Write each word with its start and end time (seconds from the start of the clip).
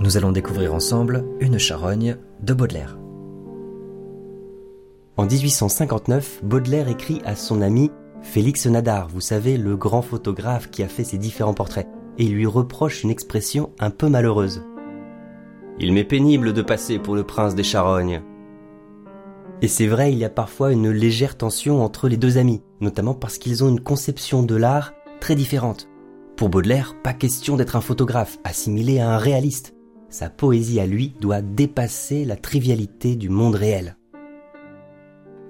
Nous 0.00 0.16
allons 0.16 0.32
découvrir 0.32 0.72
ensemble 0.72 1.26
Une 1.40 1.58
charogne 1.58 2.16
de 2.42 2.54
Baudelaire. 2.54 2.98
En 5.18 5.26
1859, 5.26 6.40
Baudelaire 6.42 6.88
écrit 6.88 7.20
à 7.26 7.36
son 7.36 7.60
ami 7.60 7.90
Félix 8.22 8.64
Nadar, 8.64 9.08
vous 9.08 9.20
savez, 9.20 9.58
le 9.58 9.76
grand 9.76 10.00
photographe 10.00 10.70
qui 10.70 10.82
a 10.82 10.88
fait 10.88 11.04
ses 11.04 11.18
différents 11.18 11.52
portraits, 11.52 11.86
et 12.16 12.24
lui 12.24 12.46
reproche 12.46 13.04
une 13.04 13.10
expression 13.10 13.72
un 13.78 13.90
peu 13.90 14.08
malheureuse. 14.08 14.62
Il 15.78 15.92
m'est 15.92 16.04
pénible 16.04 16.54
de 16.54 16.62
passer 16.62 16.98
pour 16.98 17.14
le 17.14 17.24
prince 17.24 17.54
des 17.54 17.62
charognes. 17.62 18.22
Et 19.60 19.68
c'est 19.68 19.86
vrai, 19.86 20.12
il 20.12 20.18
y 20.18 20.24
a 20.24 20.30
parfois 20.30 20.72
une 20.72 20.90
légère 20.90 21.36
tension 21.36 21.84
entre 21.84 22.08
les 22.08 22.16
deux 22.16 22.38
amis, 22.38 22.62
notamment 22.80 23.12
parce 23.12 23.36
qu'ils 23.36 23.64
ont 23.64 23.68
une 23.68 23.80
conception 23.80 24.42
de 24.42 24.56
l'art 24.56 24.94
très 25.20 25.34
différente. 25.34 25.90
Pour 26.38 26.48
Baudelaire, 26.48 26.94
pas 27.02 27.12
question 27.12 27.58
d'être 27.58 27.76
un 27.76 27.82
photographe, 27.82 28.38
assimilé 28.44 28.98
à 28.98 29.10
un 29.10 29.18
réaliste. 29.18 29.74
Sa 30.10 30.28
poésie 30.28 30.80
à 30.80 30.86
lui 30.86 31.14
doit 31.20 31.40
dépasser 31.40 32.24
la 32.24 32.34
trivialité 32.36 33.14
du 33.14 33.28
monde 33.28 33.54
réel. 33.54 33.96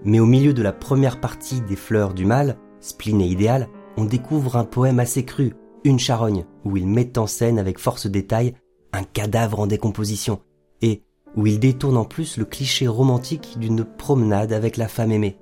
Mais 0.04 0.20
au 0.20 0.26
milieu 0.26 0.52
de 0.52 0.62
la 0.62 0.72
première 0.72 1.18
partie 1.18 1.62
des 1.62 1.76
Fleurs 1.76 2.12
du 2.12 2.26
Mal, 2.26 2.58
spleen 2.80 3.22
et 3.22 3.26
idéal, 3.26 3.68
on 3.96 4.04
découvre 4.04 4.56
un 4.56 4.64
poème 4.64 5.00
assez 5.00 5.24
cru, 5.24 5.54
Une 5.82 5.98
charogne, 5.98 6.44
où 6.66 6.76
il 6.76 6.86
met 6.86 7.18
en 7.18 7.26
scène 7.26 7.58
avec 7.58 7.78
force 7.78 8.06
détail 8.06 8.54
un 8.92 9.02
cadavre 9.02 9.60
en 9.60 9.66
décomposition, 9.66 10.40
et 10.82 11.02
où 11.36 11.46
il 11.46 11.58
détourne 11.58 11.96
en 11.96 12.04
plus 12.04 12.36
le 12.36 12.44
cliché 12.44 12.86
romantique 12.86 13.56
d'une 13.58 13.84
promenade 13.84 14.52
avec 14.52 14.76
la 14.76 14.88
femme 14.88 15.10
aimée. 15.10 15.38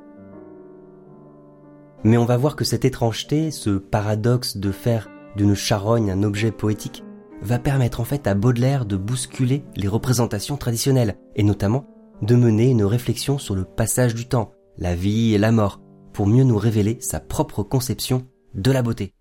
Mais 2.04 2.16
on 2.18 2.24
va 2.24 2.36
voir 2.36 2.54
que 2.54 2.64
cette 2.64 2.84
étrangeté, 2.84 3.50
ce 3.50 3.78
paradoxe 3.78 4.58
de 4.58 4.70
faire 4.70 5.08
d'une 5.34 5.56
charogne 5.56 6.12
un 6.12 6.22
objet 6.22 6.52
poétique, 6.52 7.02
va 7.42 7.58
permettre 7.58 8.00
en 8.00 8.04
fait 8.04 8.26
à 8.26 8.34
Baudelaire 8.34 8.84
de 8.84 8.96
bousculer 8.96 9.64
les 9.76 9.88
représentations 9.88 10.56
traditionnelles, 10.56 11.16
et 11.36 11.42
notamment 11.42 11.86
de 12.22 12.34
mener 12.34 12.70
une 12.70 12.84
réflexion 12.84 13.38
sur 13.38 13.54
le 13.54 13.64
passage 13.64 14.14
du 14.14 14.26
temps, 14.26 14.52
la 14.76 14.94
vie 14.94 15.34
et 15.34 15.38
la 15.38 15.52
mort, 15.52 15.80
pour 16.12 16.26
mieux 16.26 16.44
nous 16.44 16.58
révéler 16.58 16.98
sa 17.00 17.20
propre 17.20 17.62
conception 17.62 18.26
de 18.54 18.72
la 18.72 18.82
beauté. 18.82 19.14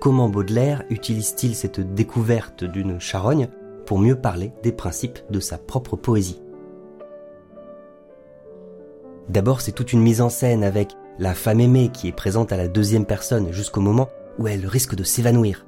Comment 0.00 0.28
Baudelaire 0.28 0.84
utilise-t-il 0.88 1.54
cette 1.54 1.80
découverte 1.80 2.64
d'une 2.64 3.00
charogne 3.00 3.48
pour 3.84 3.98
mieux 3.98 4.16
parler 4.16 4.52
des 4.62 4.72
principes 4.72 5.18
de 5.30 5.40
sa 5.40 5.58
propre 5.58 5.96
poésie? 5.96 6.40
D'abord, 9.28 9.60
c'est 9.60 9.72
toute 9.72 9.92
une 9.92 10.00
mise 10.00 10.20
en 10.20 10.28
scène 10.28 10.64
avec 10.64 10.92
la 11.18 11.34
femme 11.34 11.60
aimée 11.60 11.90
qui 11.92 12.08
est 12.08 12.12
présente 12.12 12.52
à 12.52 12.56
la 12.56 12.66
deuxième 12.66 13.04
personne 13.04 13.52
jusqu'au 13.52 13.80
moment 13.80 14.08
où 14.40 14.48
elle 14.48 14.66
risque 14.66 14.96
de 14.96 15.04
s'évanouir. 15.04 15.66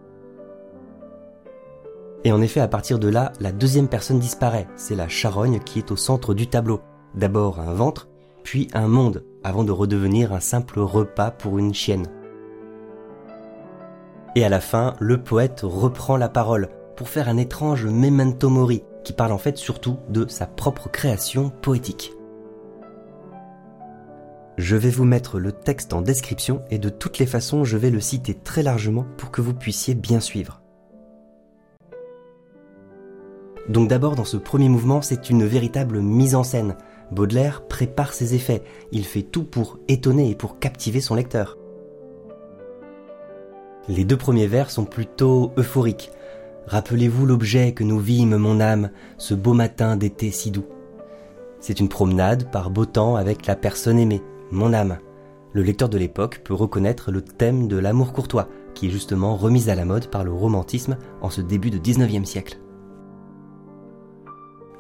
Et 2.25 2.33
en 2.33 2.41
effet, 2.41 2.61
à 2.61 2.69
partir 2.69 2.99
de 2.99 3.09
là, 3.09 3.33
la 3.39 3.53
deuxième 3.53 3.89
personne 3.89 4.19
disparaît. 4.19 4.67
C'est 4.77 4.97
la 4.97 5.09
charogne 5.09 5.61
qui 5.61 5.79
est 5.79 5.91
au 5.91 5.97
centre 5.97 6.35
du 6.35 6.47
tableau. 6.47 6.81
D'abord 7.15 7.61
un 7.61 7.75
ventre, 7.75 8.09
puis 8.43 8.69
un 8.73 8.89
monde, 8.89 9.25
avant 9.45 9.65
de 9.65 9.73
redevenir 9.73 10.33
un 10.33 10.41
simple 10.41 10.81
repas 10.81 11.31
pour 11.31 11.59
une 11.59 11.75
chienne. 11.75 12.07
Et 14.35 14.45
à 14.45 14.49
la 14.49 14.61
fin, 14.61 14.95
le 14.99 15.23
poète 15.23 15.61
reprend 15.63 16.17
la 16.17 16.31
parole 16.31 16.71
pour 16.97 17.09
faire 17.09 17.29
un 17.29 17.37
étrange 17.37 17.85
memento 17.85 18.49
mori 18.49 18.83
qui 19.05 19.13
parle 19.13 19.33
en 19.33 19.39
fait 19.39 19.59
surtout 19.59 19.99
de 20.09 20.27
sa 20.29 20.47
propre 20.47 20.89
création 20.89 21.51
poétique. 21.51 22.13
Je 24.59 24.77
vais 24.77 24.91
vous 24.91 25.05
mettre 25.05 25.39
le 25.39 25.51
texte 25.51 25.95
en 25.95 26.03
description 26.03 26.63
et 26.71 26.79
de 26.79 26.91
toutes 26.91 27.19
les 27.19 27.27
façons 27.27 27.65
je 27.65 27.79
vais 27.79 27.91
le 27.91 28.01
citer 28.01 28.35
très 28.35 28.63
largement 28.63 29.07
pour 29.17 29.31
que 29.31 29.41
vous 29.41 29.55
puissiez 29.55 29.95
bien 29.95 30.21
suivre. 30.21 30.61
Donc 33.69 33.89
d'abord 33.89 34.15
dans 34.15 34.25
ce 34.25 34.37
premier 34.37 34.69
mouvement 34.69 35.01
c'est 35.01 35.31
une 35.31 35.45
véritable 35.45 36.01
mise 36.01 36.35
en 36.35 36.45
scène. 36.45 36.77
Baudelaire 37.11 37.67
prépare 37.67 38.13
ses 38.13 38.35
effets, 38.35 38.63
il 38.91 39.05
fait 39.05 39.23
tout 39.23 39.45
pour 39.45 39.79
étonner 39.89 40.31
et 40.31 40.35
pour 40.35 40.59
captiver 40.59 41.01
son 41.01 41.15
lecteur. 41.15 41.57
Les 43.89 44.05
deux 44.05 44.17
premiers 44.17 44.47
vers 44.47 44.71
sont 44.71 44.85
plutôt 44.85 45.53
euphoriques. 45.57 46.11
Rappelez-vous 46.67 47.27
l'objet 47.27 47.73
que 47.73 47.85
nous 47.85 47.99
vîmes, 47.99 48.37
mon 48.37 48.61
âme, 48.61 48.91
ce 49.19 49.35
beau 49.35 49.55
matin 49.55 49.97
d'été 49.97 50.31
si 50.31 50.51
doux. 50.51 50.67
C'est 51.61 51.81
une 51.81 51.89
promenade 51.89 52.51
par 52.51 52.71
beau 52.71 52.87
temps 52.87 53.17
avec 53.17 53.47
la 53.47 53.57
personne 53.57 53.99
aimée, 53.99 54.23
mon 54.53 54.73
âme. 54.73 54.99
Le 55.53 55.63
lecteur 55.63 55.89
de 55.89 55.99
l'époque 55.99 56.43
peut 56.45 56.55
reconnaître 56.55 57.11
le 57.11 57.23
thème 57.23 57.69
de 57.69 57.77
l'amour 57.77 58.13
courtois, 58.13 58.49
qui 58.75 58.87
est 58.87 58.91
justement 58.91 59.37
remis 59.37 59.69
à 59.69 59.75
la 59.75 59.85
mode 59.85 60.09
par 60.09 60.25
le 60.25 60.33
romantisme 60.33 60.97
en 61.21 61.31
ce 61.31 61.41
début 61.41 61.71
de 61.71 61.79
19e 61.79 62.25
siècle. 62.25 62.59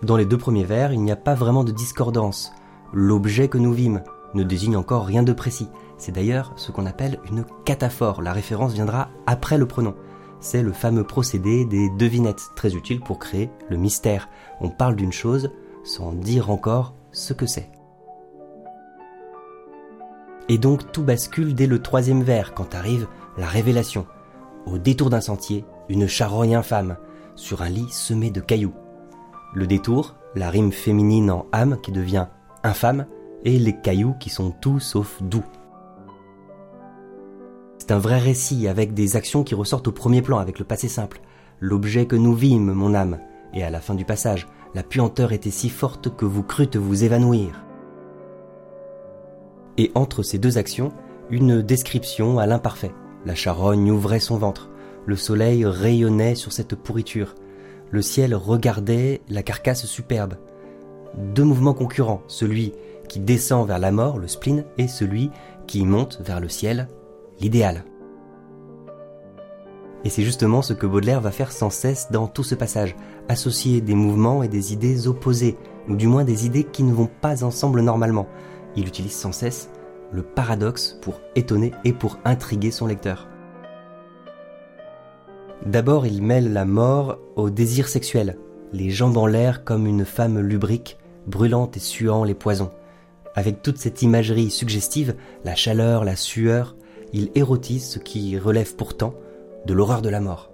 Dans 0.02 0.16
les 0.16 0.24
deux 0.24 0.38
premiers 0.38 0.64
vers, 0.64 0.92
il 0.92 1.02
n'y 1.02 1.12
a 1.12 1.16
pas 1.16 1.34
vraiment 1.34 1.64
de 1.64 1.72
discordance. 1.72 2.52
L'objet 2.92 3.48
que 3.48 3.58
nous 3.58 3.72
vîmes 3.72 4.02
ne 4.34 4.42
désigne 4.42 4.76
encore 4.76 5.04
rien 5.04 5.22
de 5.22 5.32
précis. 5.32 5.68
C'est 5.98 6.12
d'ailleurs 6.12 6.52
ce 6.56 6.72
qu'on 6.72 6.86
appelle 6.86 7.18
une 7.30 7.44
cataphore. 7.64 8.22
La 8.22 8.32
référence 8.32 8.72
viendra 8.72 9.10
après 9.26 9.58
le 9.58 9.66
pronom. 9.66 9.94
C'est 10.40 10.62
le 10.62 10.72
fameux 10.72 11.04
procédé 11.04 11.64
des 11.64 11.88
devinettes, 11.90 12.50
très 12.56 12.74
utile 12.74 13.00
pour 13.00 13.18
créer 13.18 13.50
le 13.68 13.76
mystère. 13.76 14.28
On 14.60 14.70
parle 14.70 14.96
d'une 14.96 15.12
chose 15.12 15.50
sans 15.84 16.12
dire 16.12 16.50
encore 16.50 16.94
ce 17.12 17.32
que 17.32 17.46
c'est. 17.46 17.70
Et 20.52 20.58
donc 20.58 20.92
tout 20.92 21.02
bascule 21.02 21.54
dès 21.54 21.66
le 21.66 21.80
troisième 21.80 22.22
vers 22.22 22.52
quand 22.52 22.74
arrive 22.74 23.08
la 23.38 23.46
révélation. 23.46 24.04
Au 24.66 24.76
détour 24.76 25.08
d'un 25.08 25.22
sentier, 25.22 25.64
une 25.88 26.06
charogne 26.06 26.54
infâme, 26.54 26.98
sur 27.36 27.62
un 27.62 27.70
lit 27.70 27.88
semé 27.88 28.30
de 28.30 28.42
cailloux. 28.42 28.74
Le 29.54 29.66
détour, 29.66 30.14
la 30.34 30.50
rime 30.50 30.70
féminine 30.70 31.30
en 31.30 31.46
âme 31.52 31.78
qui 31.82 31.90
devient 31.90 32.26
infâme, 32.64 33.06
et 33.46 33.58
les 33.58 33.80
cailloux 33.80 34.12
qui 34.20 34.28
sont 34.28 34.50
tout 34.50 34.78
sauf 34.78 35.22
doux. 35.22 35.46
C'est 37.78 37.92
un 37.92 37.98
vrai 37.98 38.18
récit 38.18 38.68
avec 38.68 38.92
des 38.92 39.16
actions 39.16 39.44
qui 39.44 39.54
ressortent 39.54 39.88
au 39.88 39.92
premier 39.92 40.20
plan 40.20 40.36
avec 40.36 40.58
le 40.58 40.66
passé 40.66 40.86
simple. 40.86 41.22
L'objet 41.60 42.04
que 42.04 42.14
nous 42.16 42.34
vîmes, 42.34 42.72
mon 42.72 42.92
âme, 42.92 43.20
et 43.54 43.64
à 43.64 43.70
la 43.70 43.80
fin 43.80 43.94
du 43.94 44.04
passage, 44.04 44.46
la 44.74 44.82
puanteur 44.82 45.32
était 45.32 45.50
si 45.50 45.70
forte 45.70 46.14
que 46.14 46.26
vous 46.26 46.42
crûtes 46.42 46.76
vous 46.76 47.04
évanouir. 47.04 47.64
Et 49.78 49.90
entre 49.94 50.22
ces 50.22 50.38
deux 50.38 50.58
actions, 50.58 50.92
une 51.30 51.62
description 51.62 52.38
à 52.38 52.46
l'imparfait. 52.46 52.92
La 53.24 53.34
charogne 53.34 53.90
ouvrait 53.90 54.20
son 54.20 54.36
ventre, 54.36 54.68
le 55.06 55.16
soleil 55.16 55.64
rayonnait 55.64 56.34
sur 56.34 56.52
cette 56.52 56.74
pourriture, 56.74 57.34
le 57.90 58.02
ciel 58.02 58.34
regardait 58.34 59.20
la 59.28 59.42
carcasse 59.42 59.86
superbe. 59.86 60.34
Deux 61.16 61.44
mouvements 61.44 61.74
concurrents, 61.74 62.22
celui 62.26 62.72
qui 63.08 63.20
descend 63.20 63.68
vers 63.68 63.78
la 63.78 63.92
mort, 63.92 64.18
le 64.18 64.28
spleen, 64.28 64.64
et 64.78 64.88
celui 64.88 65.30
qui 65.66 65.84
monte 65.84 66.20
vers 66.24 66.40
le 66.40 66.48
ciel, 66.48 66.88
l'idéal. 67.40 67.84
Et 70.04 70.10
c'est 70.10 70.22
justement 70.22 70.62
ce 70.62 70.72
que 70.72 70.86
Baudelaire 70.86 71.20
va 71.20 71.30
faire 71.30 71.52
sans 71.52 71.70
cesse 71.70 72.10
dans 72.10 72.26
tout 72.26 72.42
ce 72.42 72.54
passage, 72.54 72.96
associer 73.28 73.80
des 73.80 73.94
mouvements 73.94 74.42
et 74.42 74.48
des 74.48 74.72
idées 74.72 75.06
opposées, 75.06 75.56
ou 75.88 75.94
du 75.94 76.06
moins 76.06 76.24
des 76.24 76.46
idées 76.46 76.64
qui 76.64 76.82
ne 76.82 76.92
vont 76.92 77.10
pas 77.20 77.44
ensemble 77.44 77.82
normalement. 77.82 78.26
Il 78.76 78.86
utilise 78.86 79.14
sans 79.14 79.32
cesse 79.32 79.70
le 80.12 80.22
paradoxe 80.22 80.98
pour 81.00 81.20
étonner 81.34 81.72
et 81.84 81.92
pour 81.92 82.18
intriguer 82.24 82.70
son 82.70 82.86
lecteur. 82.86 83.28
D'abord, 85.64 86.06
il 86.06 86.22
mêle 86.22 86.52
la 86.52 86.64
mort 86.64 87.18
au 87.36 87.48
désir 87.48 87.88
sexuel, 87.88 88.36
les 88.72 88.90
jambes 88.90 89.16
en 89.16 89.26
l'air 89.26 89.64
comme 89.64 89.86
une 89.86 90.04
femme 90.04 90.40
lubrique, 90.40 90.98
brûlante 91.26 91.76
et 91.76 91.80
suant 91.80 92.24
les 92.24 92.34
poisons. 92.34 92.70
Avec 93.34 93.62
toute 93.62 93.78
cette 93.78 94.02
imagerie 94.02 94.50
suggestive, 94.50 95.14
la 95.44 95.54
chaleur, 95.54 96.04
la 96.04 96.16
sueur, 96.16 96.76
il 97.12 97.30
érotise 97.34 97.88
ce 97.88 97.98
qui 97.98 98.38
relève 98.38 98.74
pourtant 98.74 99.14
de 99.66 99.72
l'horreur 99.72 100.02
de 100.02 100.08
la 100.08 100.20
mort. 100.20 100.50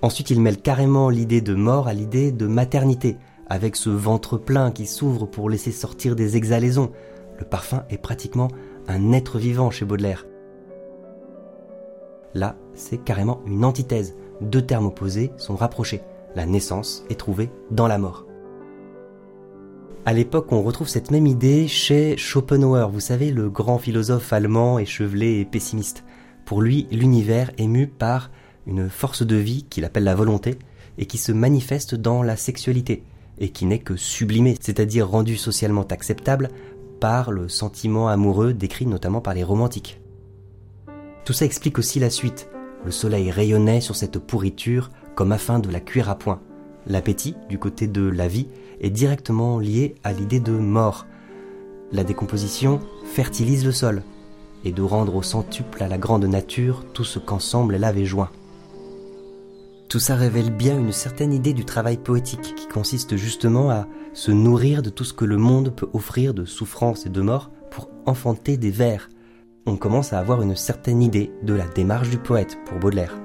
Ensuite, 0.00 0.30
il 0.30 0.40
mêle 0.40 0.60
carrément 0.60 1.10
l'idée 1.10 1.40
de 1.40 1.54
mort 1.54 1.88
à 1.88 1.94
l'idée 1.94 2.32
de 2.32 2.46
maternité, 2.46 3.16
avec 3.52 3.76
ce 3.76 3.90
ventre 3.90 4.38
plein 4.38 4.70
qui 4.70 4.86
s'ouvre 4.86 5.26
pour 5.26 5.50
laisser 5.50 5.72
sortir 5.72 6.16
des 6.16 6.38
exhalaisons. 6.38 6.90
Le 7.38 7.44
parfum 7.44 7.84
est 7.90 7.98
pratiquement 7.98 8.48
un 8.88 9.12
être 9.12 9.38
vivant 9.38 9.70
chez 9.70 9.84
Baudelaire. 9.84 10.26
Là, 12.32 12.56
c'est 12.72 13.04
carrément 13.04 13.42
une 13.46 13.66
antithèse. 13.66 14.14
Deux 14.40 14.62
termes 14.62 14.86
opposés 14.86 15.32
sont 15.36 15.54
rapprochés. 15.54 16.00
La 16.34 16.46
naissance 16.46 17.04
est 17.10 17.20
trouvée 17.20 17.50
dans 17.70 17.86
la 17.86 17.98
mort. 17.98 18.24
À 20.06 20.14
l'époque, 20.14 20.50
on 20.50 20.62
retrouve 20.62 20.88
cette 20.88 21.10
même 21.10 21.26
idée 21.26 21.68
chez 21.68 22.16
Schopenhauer, 22.16 22.88
vous 22.90 23.00
savez, 23.00 23.32
le 23.32 23.50
grand 23.50 23.76
philosophe 23.76 24.32
allemand 24.32 24.78
échevelé 24.78 25.40
et 25.40 25.44
pessimiste. 25.44 26.04
Pour 26.46 26.62
lui, 26.62 26.88
l'univers 26.90 27.50
est 27.58 27.68
mu 27.68 27.86
par 27.86 28.30
une 28.66 28.88
force 28.88 29.26
de 29.26 29.36
vie 29.36 29.64
qu'il 29.64 29.84
appelle 29.84 30.04
la 30.04 30.14
volonté 30.14 30.58
et 30.96 31.04
qui 31.04 31.18
se 31.18 31.32
manifeste 31.32 31.94
dans 31.94 32.22
la 32.22 32.36
sexualité 32.36 33.04
et 33.42 33.50
qui 33.50 33.66
n'est 33.66 33.80
que 33.80 33.96
sublimée, 33.96 34.56
c'est-à-dire 34.58 35.08
rendue 35.08 35.36
socialement 35.36 35.86
acceptable 35.90 36.48
par 37.00 37.32
le 37.32 37.48
sentiment 37.48 38.08
amoureux 38.08 38.54
décrit 38.54 38.86
notamment 38.86 39.20
par 39.20 39.34
les 39.34 39.42
romantiques. 39.42 40.00
Tout 41.24 41.32
ça 41.32 41.44
explique 41.44 41.78
aussi 41.78 41.98
la 41.98 42.08
suite. 42.08 42.48
Le 42.84 42.92
soleil 42.92 43.30
rayonnait 43.30 43.80
sur 43.80 43.96
cette 43.96 44.18
pourriture 44.18 44.90
comme 45.16 45.32
afin 45.32 45.58
de 45.58 45.70
la 45.70 45.80
cuire 45.80 46.08
à 46.08 46.16
point. 46.16 46.40
L'appétit, 46.86 47.34
du 47.48 47.58
côté 47.58 47.88
de 47.88 48.02
la 48.02 48.28
vie, 48.28 48.48
est 48.80 48.90
directement 48.90 49.58
lié 49.58 49.96
à 50.04 50.12
l'idée 50.12 50.40
de 50.40 50.52
mort. 50.52 51.06
La 51.90 52.04
décomposition 52.04 52.80
fertilise 53.04 53.64
le 53.64 53.72
sol, 53.72 54.02
et 54.64 54.72
de 54.72 54.82
rendre 54.82 55.16
au 55.16 55.22
centuple 55.22 55.82
à 55.82 55.88
la 55.88 55.98
grande 55.98 56.24
nature 56.24 56.84
tout 56.92 57.04
ce 57.04 57.18
qu'ensemble 57.18 57.74
elle 57.74 57.84
avait 57.84 58.04
joint. 58.04 58.30
Tout 59.92 60.00
ça 60.00 60.16
révèle 60.16 60.48
bien 60.48 60.78
une 60.78 60.90
certaine 60.90 61.34
idée 61.34 61.52
du 61.52 61.66
travail 61.66 61.98
poétique 61.98 62.54
qui 62.56 62.66
consiste 62.66 63.16
justement 63.16 63.68
à 63.68 63.86
se 64.14 64.30
nourrir 64.30 64.80
de 64.80 64.88
tout 64.88 65.04
ce 65.04 65.12
que 65.12 65.26
le 65.26 65.36
monde 65.36 65.68
peut 65.68 65.90
offrir 65.92 66.32
de 66.32 66.46
souffrance 66.46 67.04
et 67.04 67.10
de 67.10 67.20
mort 67.20 67.50
pour 67.70 67.90
enfanter 68.06 68.56
des 68.56 68.70
vers. 68.70 69.10
On 69.66 69.76
commence 69.76 70.14
à 70.14 70.18
avoir 70.18 70.40
une 70.40 70.56
certaine 70.56 71.02
idée 71.02 71.30
de 71.42 71.52
la 71.52 71.66
démarche 71.66 72.08
du 72.08 72.16
poète 72.16 72.56
pour 72.64 72.78
Baudelaire. 72.78 73.20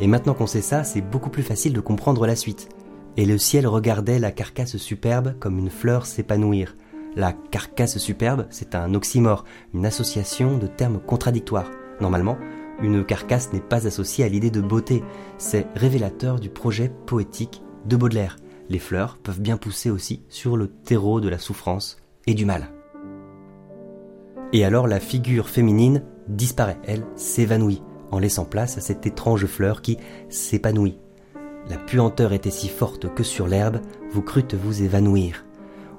Et 0.00 0.06
maintenant 0.06 0.32
qu'on 0.32 0.46
sait 0.46 0.62
ça, 0.62 0.82
c'est 0.82 1.02
beaucoup 1.02 1.28
plus 1.28 1.42
facile 1.42 1.74
de 1.74 1.80
comprendre 1.80 2.26
la 2.26 2.34
suite. 2.34 2.70
Et 3.18 3.26
le 3.26 3.36
ciel 3.36 3.66
regardait 3.66 4.18
la 4.18 4.32
carcasse 4.32 4.78
superbe 4.78 5.34
comme 5.38 5.58
une 5.58 5.68
fleur 5.68 6.06
s'épanouir. 6.06 6.74
La 7.16 7.34
carcasse 7.34 7.98
superbe, 7.98 8.46
c'est 8.48 8.74
un 8.74 8.94
oxymore, 8.94 9.44
une 9.74 9.84
association 9.84 10.56
de 10.56 10.66
termes 10.66 11.00
contradictoires. 11.00 11.70
Normalement, 12.00 12.38
une 12.82 13.04
carcasse 13.04 13.52
n'est 13.52 13.60
pas 13.60 13.86
associée 13.86 14.24
à 14.24 14.28
l'idée 14.28 14.50
de 14.50 14.60
beauté, 14.60 15.02
c'est 15.36 15.66
révélateur 15.74 16.38
du 16.38 16.48
projet 16.48 16.92
poétique 17.06 17.62
de 17.86 17.96
Baudelaire. 17.96 18.36
Les 18.68 18.78
fleurs 18.78 19.18
peuvent 19.18 19.40
bien 19.40 19.56
pousser 19.56 19.90
aussi 19.90 20.22
sur 20.28 20.56
le 20.56 20.68
terreau 20.68 21.20
de 21.20 21.28
la 21.28 21.38
souffrance 21.38 21.98
et 22.26 22.34
du 22.34 22.44
mal. 22.44 22.70
Et 24.52 24.64
alors 24.64 24.86
la 24.86 25.00
figure 25.00 25.48
féminine 25.48 26.02
disparaît, 26.28 26.78
elle 26.84 27.04
s'évanouit, 27.16 27.82
en 28.10 28.18
laissant 28.18 28.44
place 28.44 28.78
à 28.78 28.80
cette 28.80 29.06
étrange 29.06 29.46
fleur 29.46 29.82
qui 29.82 29.98
s'épanouit. 30.28 30.98
La 31.68 31.76
puanteur 31.76 32.32
était 32.32 32.50
si 32.50 32.68
forte 32.68 33.12
que 33.14 33.22
sur 33.22 33.46
l'herbe, 33.46 33.80
vous 34.10 34.22
crûtes 34.22 34.54
vous 34.54 34.82
évanouir. 34.82 35.44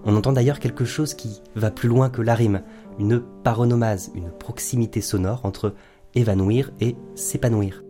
On 0.06 0.16
entend 0.16 0.32
d'ailleurs 0.32 0.60
quelque 0.60 0.86
chose 0.86 1.14
qui 1.14 1.42
va 1.56 1.70
plus 1.70 1.90
loin 1.90 2.10
que 2.10 2.22
la 2.22 2.34
rime, 2.34 2.64
une 2.98 3.22
paronomase, 3.44 4.12
une 4.16 4.32
proximité 4.32 5.02
sonore 5.02 5.42
entre 5.44 5.76
évanouir 6.20 6.72
et 6.80 6.96
s'épanouir. 7.16 7.84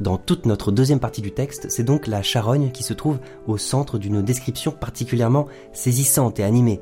Dans 0.00 0.18
toute 0.18 0.44
notre 0.44 0.72
deuxième 0.72 1.00
partie 1.00 1.22
du 1.22 1.32
texte, 1.32 1.70
c'est 1.70 1.82
donc 1.82 2.06
la 2.06 2.20
charogne 2.20 2.70
qui 2.70 2.82
se 2.82 2.92
trouve 2.92 3.18
au 3.46 3.56
centre 3.56 3.96
d'une 3.98 4.20
description 4.20 4.70
particulièrement 4.70 5.46
saisissante 5.72 6.38
et 6.38 6.44
animée. 6.44 6.80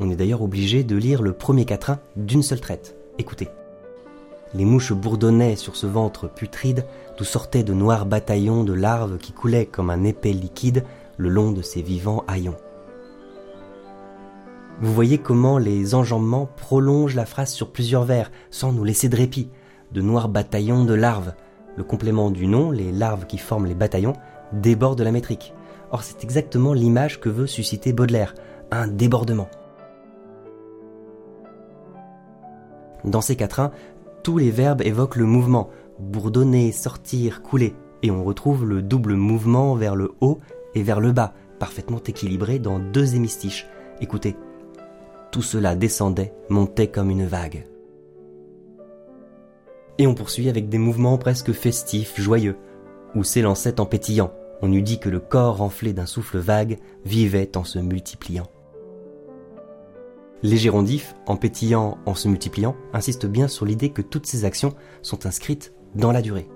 On 0.00 0.10
est 0.10 0.16
d'ailleurs 0.16 0.42
obligé 0.42 0.82
de 0.82 0.96
lire 0.96 1.22
le 1.22 1.32
premier 1.32 1.64
quatrain 1.64 2.00
d'une 2.16 2.42
seule 2.42 2.60
traite. 2.60 2.96
Écoutez. 3.18 3.48
Les 4.54 4.64
mouches 4.64 4.92
bourdonnaient 4.92 5.56
sur 5.56 5.76
ce 5.76 5.86
ventre 5.86 6.28
putride 6.28 6.84
d'où 7.16 7.24
sortaient 7.24 7.62
de 7.62 7.74
noirs 7.74 8.06
bataillons 8.06 8.64
de 8.64 8.72
larves 8.72 9.18
qui 9.18 9.32
coulaient 9.32 9.66
comme 9.66 9.90
un 9.90 10.04
épais 10.04 10.32
liquide 10.32 10.84
le 11.16 11.28
long 11.28 11.52
de 11.52 11.62
ces 11.62 11.82
vivants 11.82 12.24
haillons. 12.26 12.56
Vous 14.80 14.94
voyez 14.94 15.18
comment 15.18 15.58
les 15.58 15.96
enjambements 15.96 16.46
prolongent 16.46 17.16
la 17.16 17.26
phrase 17.26 17.50
sur 17.50 17.72
plusieurs 17.72 18.04
vers, 18.04 18.30
sans 18.50 18.72
nous 18.72 18.84
laisser 18.84 19.08
de 19.08 19.16
répit. 19.16 19.50
De 19.92 20.00
noirs 20.00 20.28
bataillons 20.28 20.84
de 20.84 20.94
larves. 20.94 21.34
Le 21.76 21.82
complément 21.82 22.30
du 22.30 22.46
nom, 22.46 22.70
les 22.70 22.92
larves 22.92 23.26
qui 23.26 23.38
forment 23.38 23.66
les 23.66 23.74
bataillons, 23.74 24.12
déborde 24.52 25.00
la 25.00 25.10
métrique. 25.10 25.52
Or, 25.90 26.04
c'est 26.04 26.22
exactement 26.22 26.74
l'image 26.74 27.18
que 27.18 27.28
veut 27.28 27.48
susciter 27.48 27.92
Baudelaire, 27.92 28.34
un 28.70 28.86
débordement. 28.86 29.48
Dans 33.04 33.20
ces 33.20 33.34
quatrains, 33.34 33.72
tous 34.22 34.38
les 34.38 34.50
verbes 34.50 34.82
évoquent 34.82 35.16
le 35.16 35.24
mouvement, 35.24 35.70
bourdonner, 35.98 36.70
sortir, 36.70 37.42
couler, 37.42 37.74
et 38.02 38.12
on 38.12 38.22
retrouve 38.22 38.64
le 38.64 38.82
double 38.82 39.14
mouvement 39.14 39.74
vers 39.74 39.96
le 39.96 40.12
haut 40.20 40.38
et 40.74 40.84
vers 40.84 41.00
le 41.00 41.10
bas, 41.10 41.34
parfaitement 41.58 42.00
équilibré 42.06 42.60
dans 42.60 42.78
deux 42.78 43.16
hémistiches. 43.16 43.66
Écoutez, 44.00 44.36
tout 45.30 45.42
cela 45.42 45.76
descendait, 45.76 46.32
montait 46.48 46.88
comme 46.88 47.10
une 47.10 47.26
vague. 47.26 47.66
Et 49.98 50.06
on 50.06 50.14
poursuit 50.14 50.48
avec 50.48 50.68
des 50.68 50.78
mouvements 50.78 51.18
presque 51.18 51.52
festifs, 51.52 52.20
joyeux, 52.20 52.56
où 53.14 53.24
s'élançait 53.24 53.80
en 53.80 53.86
pétillant. 53.86 54.32
On 54.62 54.72
eût 54.72 54.82
dit 54.82 54.98
que 54.98 55.08
le 55.08 55.20
corps 55.20 55.62
enflé 55.62 55.92
d'un 55.92 56.06
souffle 56.06 56.38
vague 56.38 56.78
vivait 57.04 57.56
en 57.56 57.64
se 57.64 57.78
multipliant. 57.78 58.46
Les 60.42 60.56
gérondifs, 60.56 61.16
en 61.26 61.36
pétillant, 61.36 61.98
en 62.06 62.14
se 62.14 62.28
multipliant, 62.28 62.76
insistent 62.92 63.26
bien 63.26 63.48
sur 63.48 63.66
l'idée 63.66 63.90
que 63.90 64.02
toutes 64.02 64.26
ces 64.26 64.44
actions 64.44 64.74
sont 65.02 65.26
inscrites 65.26 65.72
dans 65.96 66.12
la 66.12 66.22
durée. 66.22 66.48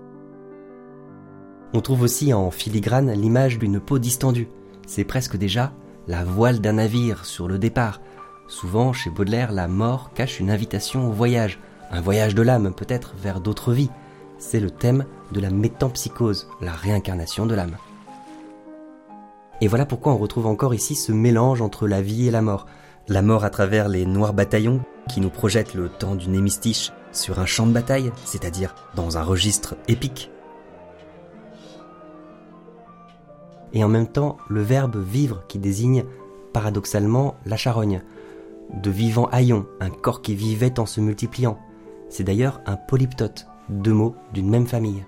On 1.75 1.81
trouve 1.81 2.03
aussi 2.03 2.33
en 2.33 2.51
filigrane 2.51 3.13
l'image 3.13 3.59
d'une 3.59 3.81
peau 3.81 3.99
distendue. 3.99 4.49
C'est 4.87 5.05
presque 5.05 5.37
déjà 5.37 5.73
la 6.07 6.25
voile 6.25 6.61
d'un 6.61 6.75
navire 6.75 7.25
sur 7.25 7.49
le 7.49 7.59
départ. 7.59 8.01
Souvent, 8.53 8.93
chez 8.93 9.09
Baudelaire, 9.09 9.51
la 9.51 9.67
mort 9.67 10.11
cache 10.13 10.39
une 10.39 10.51
invitation 10.51 11.09
au 11.09 11.11
voyage, 11.11 11.59
un 11.91 12.03
voyage 12.03 12.35
de 12.35 12.43
l'âme 12.43 12.75
peut-être 12.75 13.15
vers 13.17 13.41
d'autres 13.41 13.73
vies. 13.73 13.89
C'est 14.37 14.61
le 14.61 14.71
thème 14.71 15.07
de 15.33 15.41
la 15.41 15.49
métampsychose, 15.49 16.49
la 16.61 16.73
réincarnation 16.73 17.47
de 17.47 17.55
l'âme. 17.55 17.79
Et 19.63 19.69
voilà 19.69 19.87
pourquoi 19.87 20.13
on 20.13 20.19
retrouve 20.19 20.45
encore 20.45 20.75
ici 20.75 20.95
ce 20.95 21.13
mélange 21.13 21.63
entre 21.63 21.89
la 21.89 22.03
vie 22.03 22.29
et 22.29 22.31
la 22.31 22.43
mort. 22.43 22.67
La 23.09 23.23
mort 23.23 23.43
à 23.43 23.49
travers 23.49 23.89
les 23.89 24.05
noirs 24.05 24.35
bataillons 24.35 24.83
qui 25.09 25.23
nous 25.23 25.31
projettent 25.31 25.73
le 25.73 25.89
temps 25.89 26.15
d'une 26.15 26.35
hémistiche 26.35 26.93
sur 27.11 27.41
un 27.41 27.47
champ 27.47 27.67
de 27.67 27.73
bataille, 27.73 28.13
c'est-à-dire 28.27 28.75
dans 28.95 29.17
un 29.17 29.23
registre 29.23 29.77
épique 29.89 30.31
et 33.73 33.83
en 33.83 33.89
même 33.89 34.07
temps 34.07 34.37
le 34.51 34.61
verbe 34.61 35.03
vivre 35.03 35.45
qui 35.49 35.59
désigne 35.59 36.05
paradoxalement 36.53 37.37
la 37.47 37.57
charogne. 37.57 38.03
De 38.83 38.91
vivant 38.91 39.27
haillon, 39.27 39.67
un 39.81 39.91
corps 39.91 40.23
qui 40.23 40.35
vivait 40.35 40.79
en 40.79 40.87
se 40.87 41.01
multipliant. 41.01 41.59
C'est 42.09 42.25
d'ailleurs 42.25 42.61
un 42.67 42.77
polyptote, 42.77 43.47
deux 43.69 43.93
mots 43.93 44.15
d'une 44.33 44.49
même 44.49 44.67
famille. 44.67 45.05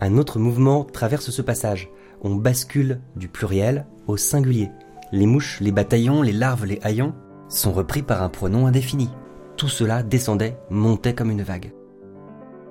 Un 0.00 0.16
autre 0.16 0.38
mouvement 0.38 0.84
traverse 0.84 1.30
ce 1.30 1.42
passage. 1.42 1.90
On 2.22 2.34
bascule 2.34 3.00
du 3.16 3.28
pluriel 3.28 3.86
au 4.06 4.16
singulier. 4.16 4.70
Les 5.12 5.26
mouches, 5.26 5.60
les 5.60 5.72
bataillons, 5.72 6.22
les 6.22 6.32
larves, 6.32 6.64
les 6.64 6.78
haillons 6.82 7.14
sont 7.48 7.72
repris 7.72 8.02
par 8.02 8.22
un 8.22 8.28
pronom 8.28 8.66
indéfini. 8.66 9.10
Tout 9.56 9.68
cela 9.68 10.02
descendait, 10.02 10.56
montait 10.70 11.14
comme 11.14 11.30
une 11.30 11.42
vague. 11.42 11.72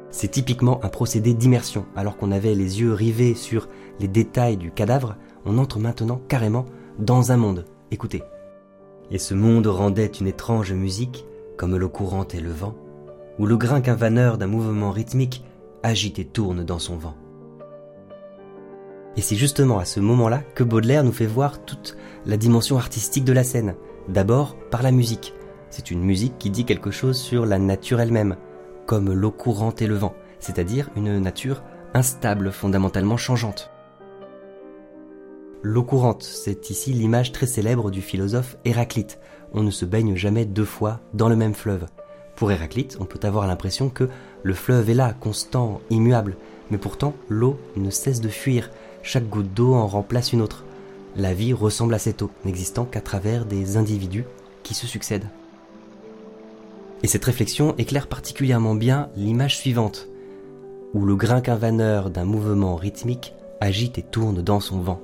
C'est 0.10 0.32
typiquement 0.32 0.84
un 0.84 0.90
procédé 0.90 1.34
d'immersion. 1.34 1.86
Alors 1.96 2.18
qu'on 2.18 2.32
avait 2.32 2.56
les 2.56 2.82
yeux 2.82 2.94
rivés 2.94 3.36
sur 3.36 3.68
les 4.00 4.08
détails 4.08 4.58
du 4.58 4.72
cadavre, 4.72 5.16
on 5.46 5.58
entre 5.58 5.80
maintenant 5.80 6.22
carrément 6.28 6.66
dans 6.98 7.32
un 7.32 7.38
monde. 7.38 7.66
Écoutez. 7.92 8.24
Et 9.12 9.18
ce 9.18 9.34
monde 9.34 9.68
rendait 9.68 10.06
une 10.06 10.28
étrange 10.28 10.74
musique, 10.74 11.26
comme 11.58 11.76
l'eau 11.76 11.90
courante 11.90 12.36
et 12.36 12.42
le 12.42 12.52
vent, 12.52 12.76
où 13.40 13.46
le 13.46 13.58
grain 13.58 13.82
qu'un 13.82 13.96
vanneur 13.96 14.38
d'un 14.38 14.48
mouvement 14.48 14.92
rythmique 14.92 15.44
agite 15.84 16.20
et 16.20 16.26
tourne 16.26 16.64
dans 16.64 16.80
son 16.80 16.98
vent. 16.98 17.16
Et 19.18 19.22
c'est 19.22 19.36
justement 19.36 19.80
à 19.80 19.86
ce 19.86 20.00
moment-là 20.00 20.42
que 20.56 20.64
Baudelaire 20.64 21.04
nous 21.04 21.12
fait 21.12 21.26
voir 21.26 21.64
toute 21.66 21.98
la 22.26 22.38
dimension 22.38 22.78
artistique 22.78 23.26
de 23.26 23.34
la 23.34 23.44
scène. 23.44 23.76
D'abord 24.08 24.56
par 24.72 24.82
la 24.82 24.92
musique. 24.92 25.34
C'est 25.70 25.92
une 25.92 26.02
musique 26.02 26.38
qui 26.38 26.50
dit 26.50 26.66
quelque 26.66 26.92
chose 26.92 27.18
sur 27.18 27.46
la 27.46 27.60
nature 27.60 28.00
elle-même, 28.00 28.38
comme 28.86 29.12
l'eau 29.14 29.32
courante 29.32 29.82
et 29.82 29.88
le 29.88 29.96
vent, 29.96 30.16
c'est-à-dire 30.40 30.90
une 30.96 31.20
nature 31.20 31.64
instable, 31.94 32.52
fondamentalement 32.52 33.18
changeante. 33.18 33.72
L'eau 35.62 35.84
courante, 35.84 36.24
c'est 36.24 36.70
ici 36.70 36.94
l'image 36.94 37.34
très 37.34 37.46
célèbre 37.46 37.92
du 37.92 38.02
philosophe 38.02 38.56
Héraclite. 38.64 39.20
On 39.54 39.62
ne 39.62 39.72
se 39.72 39.84
baigne 39.84 40.16
jamais 40.16 40.46
deux 40.46 40.64
fois 40.64 41.02
dans 41.14 41.28
le 41.28 41.36
même 41.36 41.54
fleuve. 41.54 41.86
Pour 42.38 42.50
Héraclite, 42.54 42.96
on 43.02 43.06
peut 43.06 43.20
avoir 43.24 43.46
l'impression 43.46 43.90
que 43.90 44.08
le 44.42 44.54
fleuve 44.54 44.90
est 44.90 44.94
là, 44.94 45.14
constant, 45.20 45.82
immuable, 45.90 46.38
mais 46.72 46.78
pourtant 46.78 47.14
l'eau 47.28 47.60
ne 47.76 47.90
cesse 47.90 48.22
de 48.22 48.30
fuir, 48.30 48.72
chaque 49.04 49.28
goutte 49.28 49.54
d'eau 49.54 49.74
en 49.74 49.86
remplace 49.86 50.32
une 50.32 50.42
autre. 50.42 50.64
La 51.18 51.34
vie 51.34 51.52
ressemble 51.52 51.94
à 51.94 52.00
cette 52.00 52.22
eau, 52.22 52.32
n'existant 52.46 52.86
qu'à 52.86 53.02
travers 53.02 53.44
des 53.44 53.76
individus 53.76 54.24
qui 54.64 54.74
se 54.74 54.88
succèdent. 54.88 55.28
Et 57.04 57.08
cette 57.08 57.26
réflexion 57.26 57.76
éclaire 57.78 58.08
particulièrement 58.08 58.76
bien 58.76 59.10
l'image 59.18 59.58
suivante, 59.58 60.08
où 60.94 61.06
le 61.06 61.18
grain 61.18 61.42
vanneur 61.42 62.12
d'un 62.12 62.26
mouvement 62.26 62.78
rythmique 62.78 63.34
agite 63.60 63.98
et 63.98 64.04
tourne 64.04 64.42
dans 64.42 64.62
son 64.62 64.80
vent. 64.80 65.02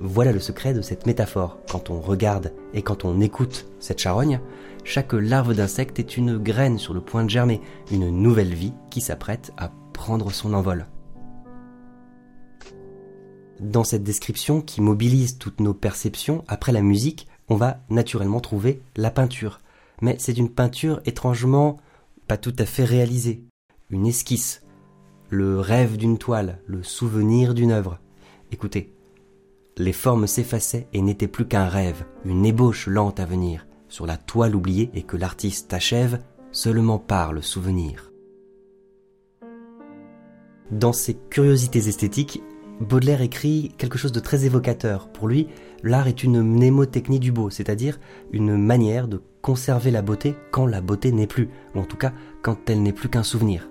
Voilà 0.00 0.32
le 0.32 0.40
secret 0.40 0.74
de 0.74 0.82
cette 0.82 1.06
métaphore. 1.06 1.58
Quand 1.70 1.90
on 1.90 2.00
regarde 2.00 2.52
et 2.74 2.82
quand 2.82 3.04
on 3.04 3.20
écoute 3.20 3.66
cette 3.80 3.98
charogne, 3.98 4.40
chaque 4.84 5.12
larve 5.12 5.54
d'insecte 5.54 5.98
est 5.98 6.16
une 6.16 6.38
graine 6.38 6.78
sur 6.78 6.94
le 6.94 7.00
point 7.00 7.24
de 7.24 7.30
germer, 7.30 7.60
une 7.90 8.08
nouvelle 8.10 8.54
vie 8.54 8.72
qui 8.90 9.00
s'apprête 9.00 9.52
à 9.56 9.70
prendre 9.92 10.30
son 10.30 10.54
envol. 10.54 10.86
Dans 13.60 13.84
cette 13.84 14.04
description 14.04 14.60
qui 14.60 14.80
mobilise 14.80 15.38
toutes 15.38 15.60
nos 15.60 15.74
perceptions, 15.74 16.44
après 16.46 16.70
la 16.70 16.80
musique, 16.80 17.26
on 17.48 17.56
va 17.56 17.80
naturellement 17.90 18.40
trouver 18.40 18.80
la 18.96 19.10
peinture, 19.10 19.60
mais 20.00 20.16
c'est 20.18 20.38
une 20.38 20.50
peinture 20.50 21.00
étrangement 21.06 21.78
pas 22.28 22.36
tout 22.36 22.54
à 22.58 22.66
fait 22.66 22.84
réalisée, 22.84 23.42
une 23.90 24.06
esquisse, 24.06 24.62
le 25.28 25.58
rêve 25.58 25.96
d'une 25.96 26.18
toile, 26.18 26.60
le 26.66 26.82
souvenir 26.82 27.52
d'une 27.52 27.72
œuvre. 27.72 27.98
Écoutez, 28.52 28.94
les 29.78 29.92
formes 29.92 30.26
s'effaçaient 30.26 30.88
et 30.92 31.02
n'étaient 31.02 31.28
plus 31.28 31.46
qu'un 31.46 31.66
rêve, 31.66 32.04
une 32.24 32.44
ébauche 32.44 32.86
lente 32.86 33.20
à 33.20 33.24
venir, 33.24 33.66
sur 33.88 34.06
la 34.06 34.16
toile 34.16 34.54
oubliée 34.54 34.90
et 34.94 35.02
que 35.02 35.16
l'artiste 35.16 35.72
achève 35.72 36.20
seulement 36.52 36.98
par 36.98 37.32
le 37.32 37.42
souvenir. 37.42 38.12
Dans 40.70 40.92
ses 40.92 41.14
curiosités 41.14 41.88
esthétiques, 41.88 42.42
Baudelaire 42.80 43.22
écrit 43.22 43.72
quelque 43.76 43.98
chose 43.98 44.12
de 44.12 44.20
très 44.20 44.44
évocateur. 44.44 45.08
Pour 45.08 45.26
lui, 45.26 45.48
l'art 45.82 46.06
est 46.06 46.22
une 46.22 46.42
mnémotechnie 46.42 47.18
du 47.18 47.32
beau, 47.32 47.50
c'est-à-dire 47.50 47.98
une 48.32 48.56
manière 48.56 49.08
de 49.08 49.20
conserver 49.42 49.90
la 49.90 50.02
beauté 50.02 50.36
quand 50.52 50.66
la 50.66 50.80
beauté 50.80 51.10
n'est 51.10 51.26
plus, 51.26 51.48
ou 51.74 51.80
en 51.80 51.84
tout 51.84 51.96
cas 51.96 52.12
quand 52.42 52.70
elle 52.70 52.82
n'est 52.82 52.92
plus 52.92 53.08
qu'un 53.08 53.24
souvenir. 53.24 53.68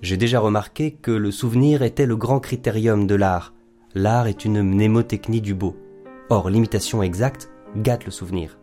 J'ai 0.00 0.16
déjà 0.16 0.38
remarqué 0.38 0.92
que 0.92 1.10
le 1.10 1.32
souvenir 1.32 1.82
était 1.82 2.06
le 2.06 2.16
grand 2.16 2.38
critérium 2.38 3.08
de 3.08 3.16
l'art. 3.16 3.52
L'art 3.98 4.28
est 4.28 4.44
une 4.44 4.62
mnémotechnie 4.62 5.40
du 5.40 5.54
beau. 5.54 5.74
Or, 6.30 6.50
l'imitation 6.50 7.02
exacte 7.02 7.50
gâte 7.74 8.04
le 8.04 8.12
souvenir. 8.12 8.56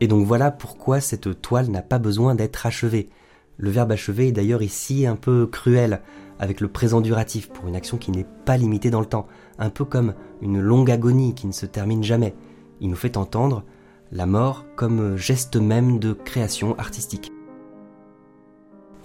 Et 0.00 0.08
donc 0.08 0.26
voilà 0.26 0.50
pourquoi 0.50 0.98
cette 1.00 1.40
toile 1.40 1.68
n'a 1.68 1.82
pas 1.82 2.00
besoin 2.00 2.34
d'être 2.34 2.66
achevée. 2.66 3.08
Le 3.56 3.70
verbe 3.70 3.92
achever 3.92 4.26
est 4.26 4.32
d'ailleurs 4.32 4.64
ici 4.64 5.06
un 5.06 5.14
peu 5.14 5.46
cruel, 5.46 6.02
avec 6.40 6.60
le 6.60 6.66
présent 6.66 7.00
duratif 7.00 7.50
pour 7.50 7.68
une 7.68 7.76
action 7.76 7.98
qui 7.98 8.10
n'est 8.10 8.26
pas 8.44 8.56
limitée 8.56 8.90
dans 8.90 8.98
le 8.98 9.06
temps, 9.06 9.28
un 9.60 9.70
peu 9.70 9.84
comme 9.84 10.14
une 10.42 10.58
longue 10.58 10.90
agonie 10.90 11.36
qui 11.36 11.46
ne 11.46 11.52
se 11.52 11.66
termine 11.66 12.02
jamais. 12.02 12.34
Il 12.80 12.90
nous 12.90 12.96
fait 12.96 13.16
entendre 13.16 13.62
la 14.10 14.26
mort 14.26 14.64
comme 14.74 15.16
geste 15.16 15.54
même 15.54 16.00
de 16.00 16.14
création 16.14 16.76
artistique. 16.80 17.30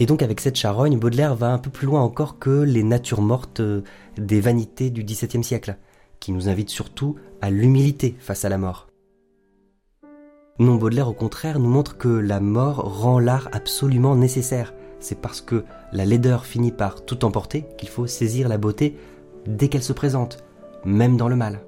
Et 0.01 0.08
donc 0.08 0.24
avec 0.24 0.39
cette 0.39 0.55
charogne, 0.55 0.98
Baudelaire 0.98 1.36
va 1.36 1.53
un 1.53 1.60
peu 1.60 1.70
plus 1.70 1.86
loin 1.86 2.01
encore 2.01 2.39
que 2.39 2.63
les 2.63 2.81
natures 2.81 3.22
mortes 3.22 3.60
euh, 3.60 3.84
des 4.17 4.41
vanités 4.41 4.89
du 4.89 5.03
XVIIe 5.03 5.43
siècle, 5.43 5.77
qui 6.20 6.31
nous 6.31 6.50
invitent 6.50 6.72
surtout 6.72 7.17
à 7.39 7.51
l'humilité 7.51 8.15
face 8.17 8.43
à 8.43 8.50
la 8.50 8.58
mort. 8.58 8.88
Non, 10.58 10.77
Baudelaire 10.77 11.08
au 11.08 11.13
contraire 11.13 11.60
nous 11.60 11.70
montre 11.70 12.00
que 12.00 12.08
la 12.08 12.39
mort 12.39 12.77
rend 12.77 13.20
l'art 13.20 13.48
absolument 13.51 14.15
nécessaire. 14.15 14.74
C'est 15.00 15.22
parce 15.22 15.39
que 15.39 15.65
la 15.93 16.03
laideur 16.03 16.48
finit 16.48 16.72
par 16.72 17.05
tout 17.05 17.24
emporter 17.24 17.67
qu'il 17.77 17.89
faut 17.89 18.08
saisir 18.08 18.50
la 18.50 18.58
beauté 18.58 18.98
dès 19.46 19.67
qu'elle 19.67 19.84
se 19.84 19.93
présente, 19.93 20.43
même 20.84 21.15
dans 21.15 21.29
le 21.29 21.36
mal. 21.36 21.60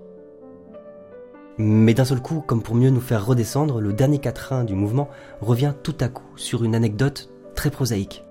Mais 1.59 1.93
d'un 1.93 2.05
seul 2.05 2.19
coup, 2.19 2.41
comme 2.41 2.63
pour 2.63 2.73
mieux 2.73 2.89
nous 2.89 2.99
faire 2.99 3.27
redescendre, 3.27 3.79
le 3.79 3.93
dernier 3.93 4.17
quatrain 4.17 4.63
du 4.63 4.73
mouvement 4.73 5.09
revient 5.39 5.73
tout 5.83 5.95
à 5.99 6.07
coup 6.07 6.35
sur 6.35 6.63
une 6.63 6.73
anecdote 6.73 7.29
très 7.55 7.71
prosaïque. 7.71 8.23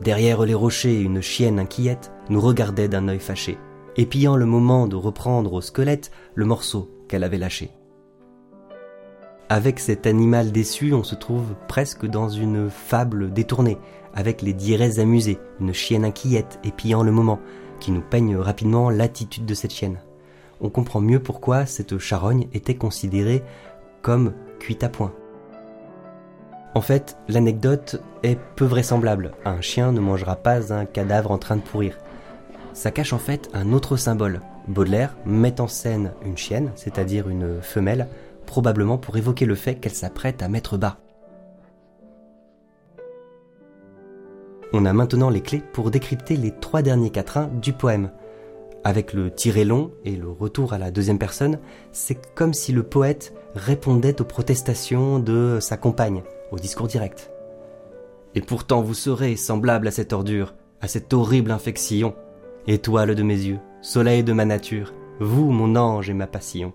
Derrière 0.00 0.44
les 0.44 0.54
rochers, 0.54 1.00
une 1.00 1.20
chienne 1.20 1.58
inquiète 1.58 2.12
nous 2.28 2.40
regardait 2.40 2.88
d'un 2.88 3.08
œil 3.08 3.18
fâché, 3.18 3.58
épiant 3.96 4.36
le 4.36 4.46
moment 4.46 4.86
de 4.86 4.96
reprendre 4.96 5.54
au 5.54 5.60
squelette 5.60 6.10
le 6.34 6.44
morceau 6.44 6.88
qu'elle 7.08 7.24
avait 7.24 7.38
lâché. 7.38 7.70
Avec 9.48 9.80
cet 9.80 10.06
animal 10.06 10.52
déçu, 10.52 10.92
on 10.92 11.02
se 11.02 11.14
trouve 11.14 11.54
presque 11.68 12.06
dans 12.06 12.28
une 12.28 12.68
fable 12.68 13.32
détournée, 13.32 13.78
avec 14.14 14.42
les 14.42 14.52
diérèses 14.52 15.00
amusés, 15.00 15.38
une 15.60 15.72
chienne 15.72 16.04
inquiète 16.04 16.60
épiant 16.64 17.02
le 17.02 17.12
moment, 17.12 17.40
qui 17.80 17.90
nous 17.90 18.02
peigne 18.02 18.36
rapidement 18.36 18.90
l'attitude 18.90 19.46
de 19.46 19.54
cette 19.54 19.72
chienne. 19.72 19.98
On 20.60 20.68
comprend 20.68 21.00
mieux 21.00 21.20
pourquoi 21.20 21.66
cette 21.66 21.98
charogne 21.98 22.48
était 22.52 22.74
considérée 22.74 23.42
comme 24.02 24.34
cuite 24.58 24.84
à 24.84 24.88
point. 24.88 25.14
En 26.74 26.80
fait, 26.80 27.16
l'anecdote 27.28 28.00
est 28.22 28.38
peu 28.56 28.64
vraisemblable. 28.64 29.32
Un 29.44 29.60
chien 29.60 29.92
ne 29.92 30.00
mangera 30.00 30.36
pas 30.36 30.72
un 30.72 30.84
cadavre 30.84 31.30
en 31.30 31.38
train 31.38 31.56
de 31.56 31.62
pourrir. 31.62 31.98
Ça 32.72 32.90
cache 32.90 33.12
en 33.12 33.18
fait 33.18 33.48
un 33.54 33.72
autre 33.72 33.96
symbole. 33.96 34.40
Baudelaire 34.68 35.16
met 35.24 35.60
en 35.60 35.66
scène 35.66 36.12
une 36.24 36.36
chienne, 36.36 36.70
c'est-à-dire 36.76 37.28
une 37.28 37.62
femelle, 37.62 38.06
probablement 38.46 38.98
pour 38.98 39.16
évoquer 39.16 39.46
le 39.46 39.54
fait 39.54 39.76
qu'elle 39.76 39.92
s'apprête 39.92 40.42
à 40.42 40.48
mettre 40.48 40.76
bas. 40.76 40.98
On 44.74 44.84
a 44.84 44.92
maintenant 44.92 45.30
les 45.30 45.40
clés 45.40 45.62
pour 45.72 45.90
décrypter 45.90 46.36
les 46.36 46.50
trois 46.52 46.82
derniers 46.82 47.10
quatrains 47.10 47.48
du 47.60 47.72
poème. 47.72 48.10
Avec 48.84 49.14
le 49.14 49.30
tiré 49.30 49.64
long 49.64 49.90
et 50.04 50.14
le 50.14 50.30
retour 50.30 50.74
à 50.74 50.78
la 50.78 50.90
deuxième 50.90 51.18
personne, 51.18 51.58
c'est 51.92 52.34
comme 52.34 52.52
si 52.52 52.72
le 52.72 52.82
poète 52.82 53.34
répondait 53.54 54.20
aux 54.20 54.24
protestations 54.24 55.18
de 55.18 55.58
sa 55.60 55.78
compagne, 55.78 56.22
au 56.50 56.56
discours 56.56 56.86
direct. 56.86 57.30
Et 58.34 58.40
pourtant 58.40 58.82
vous 58.82 58.94
serez 58.94 59.36
semblable 59.36 59.88
à 59.88 59.90
cette 59.90 60.12
ordure, 60.12 60.54
à 60.80 60.88
cette 60.88 61.12
horrible 61.12 61.50
infection, 61.50 62.14
étoile 62.66 63.14
de 63.14 63.22
mes 63.22 63.36
yeux, 63.36 63.58
soleil 63.80 64.22
de 64.22 64.32
ma 64.32 64.44
nature, 64.44 64.92
vous 65.20 65.50
mon 65.50 65.76
ange 65.76 66.10
et 66.10 66.14
ma 66.14 66.26
passion. 66.26 66.72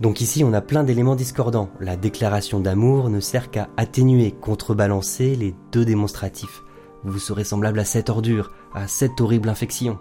Donc 0.00 0.20
ici, 0.20 0.44
on 0.44 0.52
a 0.52 0.60
plein 0.60 0.84
d'éléments 0.84 1.16
discordants. 1.16 1.70
La 1.80 1.96
déclaration 1.96 2.60
d'amour 2.60 3.10
ne 3.10 3.18
sert 3.18 3.50
qu'à 3.50 3.68
atténuer, 3.76 4.30
contrebalancer 4.30 5.34
les 5.34 5.54
deux 5.72 5.84
démonstratifs. 5.84 6.62
Vous 7.04 7.18
serez 7.18 7.44
semblable 7.44 7.80
à 7.80 7.84
cette 7.84 8.08
ordure, 8.08 8.52
à 8.74 8.86
cette 8.86 9.20
horrible 9.20 9.48
infection. 9.48 9.98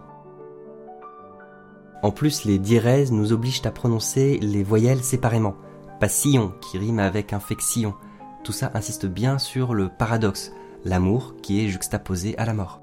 En 2.04 2.12
plus, 2.12 2.46
les 2.46 2.60
diérèses 2.60 3.12
nous 3.12 3.34
obligent 3.34 3.66
à 3.66 3.72
prononcer 3.72 4.38
les 4.38 4.64
voyelles 4.64 5.04
séparément. 5.04 5.56
Pas 6.00 6.10
sillon 6.10 6.54
qui 6.62 6.78
rime 6.78 7.00
avec 7.00 7.34
infection. 7.34 7.96
Tout 8.44 8.52
ça 8.52 8.72
insiste 8.76 9.08
bien 9.08 9.40
sur 9.40 9.74
le 9.74 9.90
paradoxe, 9.90 10.52
l'amour 10.86 11.36
qui 11.42 11.64
est 11.64 11.70
juxtaposé 11.70 12.38
à 12.38 12.46
la 12.46 12.54
mort. 12.54 12.82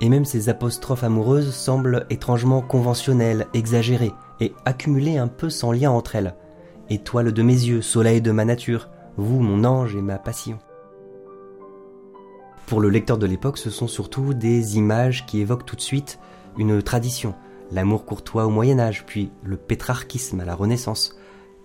Et 0.00 0.08
même 0.08 0.24
ces 0.24 0.48
apostrophes 0.48 1.04
amoureuses 1.04 1.54
semblent 1.54 2.06
étrangement 2.10 2.60
conventionnelles, 2.60 3.46
exagérées, 3.54 4.12
et 4.40 4.52
accumulées 4.64 5.16
un 5.16 5.28
peu 5.28 5.50
sans 5.50 5.72
lien 5.72 5.90
entre 5.90 6.16
elles. 6.16 6.34
Étoile 6.90 7.32
de 7.32 7.42
mes 7.42 7.54
yeux, 7.54 7.82
soleil 7.82 8.20
de 8.20 8.30
ma 8.30 8.44
nature, 8.44 8.88
vous 9.16 9.40
mon 9.40 9.64
ange 9.64 9.96
et 9.96 10.02
ma 10.02 10.18
passion. 10.18 10.58
Pour 12.66 12.80
le 12.80 12.90
lecteur 12.90 13.16
de 13.16 13.26
l'époque, 13.26 13.58
ce 13.58 13.70
sont 13.70 13.88
surtout 13.88 14.34
des 14.34 14.76
images 14.76 15.24
qui 15.26 15.40
évoquent 15.40 15.66
tout 15.66 15.76
de 15.76 15.80
suite 15.80 16.18
une 16.58 16.82
tradition, 16.82 17.34
l'amour 17.70 18.04
courtois 18.04 18.46
au 18.46 18.50
Moyen 18.50 18.78
Âge, 18.78 19.04
puis 19.06 19.30
le 19.44 19.56
pétrarchisme 19.56 20.40
à 20.40 20.44
la 20.44 20.54
Renaissance, 20.54 21.15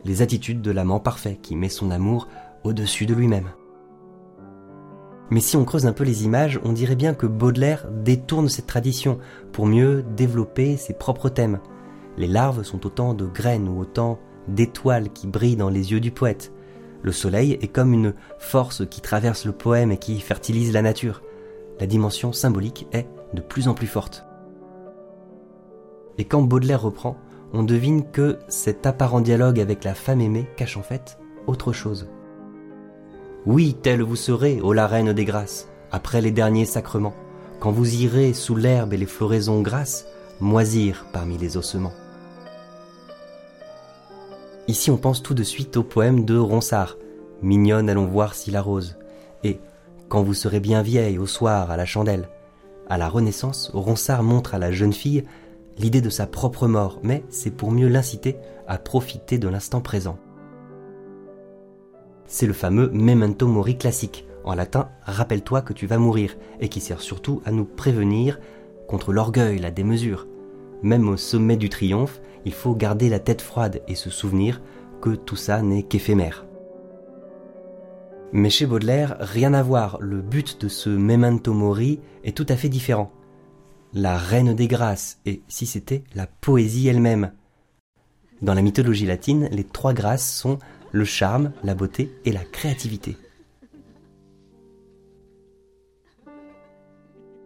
les 0.05 0.21
attitudes 0.21 0.61
de 0.61 0.71
l'amant 0.71 0.99
parfait 0.99 1.39
qui 1.41 1.55
met 1.55 1.69
son 1.69 1.91
amour 1.91 2.27
au-dessus 2.63 3.05
de 3.05 3.13
lui-même. 3.13 3.49
Mais 5.29 5.39
si 5.39 5.55
on 5.55 5.63
creuse 5.63 5.85
un 5.85 5.93
peu 5.93 6.03
les 6.03 6.25
images, 6.25 6.59
on 6.63 6.73
dirait 6.73 6.97
bien 6.97 7.13
que 7.13 7.25
Baudelaire 7.25 7.87
détourne 7.89 8.49
cette 8.49 8.67
tradition 8.67 9.17
pour 9.53 9.65
mieux 9.65 10.03
développer 10.15 10.75
ses 10.75 10.93
propres 10.93 11.29
thèmes. 11.29 11.59
Les 12.17 12.27
larves 12.27 12.63
sont 12.63 12.85
autant 12.85 13.13
de 13.13 13.25
graines 13.25 13.69
ou 13.69 13.79
autant 13.79 14.19
d'étoiles 14.49 15.09
qui 15.09 15.27
brillent 15.27 15.55
dans 15.55 15.69
les 15.69 15.93
yeux 15.93 16.01
du 16.01 16.11
poète. 16.11 16.51
Le 17.01 17.13
soleil 17.13 17.57
est 17.61 17.69
comme 17.69 17.93
une 17.93 18.13
force 18.39 18.85
qui 18.87 18.99
traverse 18.99 19.45
le 19.45 19.53
poème 19.53 19.91
et 19.91 19.97
qui 19.97 20.19
fertilise 20.19 20.73
la 20.73 20.81
nature. 20.81 21.21
La 21.79 21.87
dimension 21.87 22.33
symbolique 22.33 22.87
est 22.91 23.07
de 23.33 23.41
plus 23.41 23.69
en 23.69 23.73
plus 23.73 23.87
forte. 23.87 24.25
Et 26.17 26.25
quand 26.25 26.41
Baudelaire 26.41 26.81
reprend, 26.81 27.15
on 27.53 27.63
devine 27.63 28.09
que 28.11 28.39
cet 28.47 28.85
apparent 28.85 29.21
dialogue 29.21 29.59
avec 29.59 29.83
la 29.83 29.93
femme 29.93 30.21
aimée 30.21 30.47
cache 30.55 30.77
en 30.77 30.83
fait 30.83 31.17
autre 31.47 31.73
chose. 31.73 32.07
Oui, 33.45 33.75
telle 33.81 34.01
vous 34.01 34.15
serez, 34.15 34.61
ô 34.61 34.73
la 34.73 34.87
reine 34.87 35.13
des 35.13 35.25
grâces, 35.25 35.67
après 35.91 36.21
les 36.21 36.31
derniers 36.31 36.65
sacrements, 36.65 37.15
quand 37.59 37.71
vous 37.71 38.01
irez 38.01 38.33
sous 38.33 38.55
l'herbe 38.55 38.93
et 38.93 38.97
les 38.97 39.05
floraisons 39.05 39.61
grasses, 39.61 40.05
moisir 40.39 41.05
parmi 41.11 41.37
les 41.37 41.57
ossements. 41.57 41.93
Ici 44.67 44.91
on 44.91 44.97
pense 44.97 45.23
tout 45.23 45.33
de 45.33 45.43
suite 45.43 45.75
au 45.77 45.83
poème 45.83 46.23
de 46.23 46.37
Ronsard, 46.37 46.97
Mignonne 47.41 47.89
allons 47.89 48.05
voir 48.05 48.35
si 48.35 48.51
la 48.51 48.61
rose, 48.61 48.95
et 49.43 49.59
Quand 50.07 50.21
vous 50.21 50.33
serez 50.33 50.59
bien 50.59 50.81
vieille 50.81 51.17
au 51.17 51.25
soir 51.25 51.71
à 51.71 51.77
la 51.77 51.85
chandelle. 51.85 52.29
À 52.89 52.97
la 52.97 53.07
Renaissance, 53.07 53.71
Ronsard 53.73 54.23
montre 54.23 54.53
à 54.53 54.59
la 54.59 54.71
jeune 54.71 54.93
fille 54.93 55.23
l'idée 55.77 56.01
de 56.01 56.09
sa 56.09 56.27
propre 56.27 56.67
mort, 56.67 56.99
mais 57.03 57.23
c'est 57.29 57.51
pour 57.51 57.71
mieux 57.71 57.87
l'inciter 57.87 58.37
à 58.67 58.77
profiter 58.77 59.37
de 59.37 59.47
l'instant 59.47 59.81
présent 59.81 60.17
c'est 62.31 62.47
le 62.47 62.53
fameux 62.53 62.89
memento 62.93 63.45
mori 63.45 63.77
classique, 63.77 64.25
en 64.45 64.55
latin 64.55 64.87
rappelle-toi 65.03 65.61
que 65.61 65.73
tu 65.73 65.85
vas 65.85 65.97
mourir, 65.97 66.37
et 66.61 66.69
qui 66.69 66.79
sert 66.79 67.01
surtout 67.01 67.41
à 67.45 67.51
nous 67.51 67.65
prévenir 67.65 68.39
contre 68.87 69.11
l'orgueil, 69.11 69.59
la 69.59 69.69
démesure. 69.69 70.27
Même 70.81 71.09
au 71.09 71.17
sommet 71.17 71.57
du 71.57 71.67
triomphe, 71.67 72.21
il 72.45 72.53
faut 72.53 72.73
garder 72.73 73.09
la 73.09 73.19
tête 73.19 73.41
froide 73.41 73.81
et 73.89 73.95
se 73.95 74.09
souvenir 74.09 74.61
que 75.01 75.09
tout 75.09 75.35
ça 75.35 75.61
n'est 75.61 75.83
qu'éphémère. 75.83 76.45
Mais 78.31 78.49
chez 78.49 78.65
Baudelaire, 78.65 79.17
rien 79.19 79.53
à 79.53 79.61
voir, 79.61 79.97
le 79.99 80.21
but 80.21 80.61
de 80.61 80.69
ce 80.69 80.89
memento 80.89 81.53
mori 81.53 81.99
est 82.23 82.35
tout 82.35 82.45
à 82.47 82.55
fait 82.55 82.69
différent. 82.69 83.11
La 83.93 84.17
reine 84.17 84.53
des 84.55 84.69
grâces, 84.69 85.19
et 85.25 85.41
si 85.49 85.65
c'était 85.65 86.05
la 86.15 86.25
poésie 86.25 86.87
elle-même. 86.87 87.33
Dans 88.41 88.53
la 88.53 88.61
mythologie 88.61 89.05
latine, 89.05 89.49
les 89.51 89.65
trois 89.65 89.93
grâces 89.93 90.33
sont 90.33 90.59
le 90.93 91.03
charme, 91.03 91.51
la 91.61 91.75
beauté 91.75 92.09
et 92.23 92.31
la 92.31 92.45
créativité. 92.45 93.17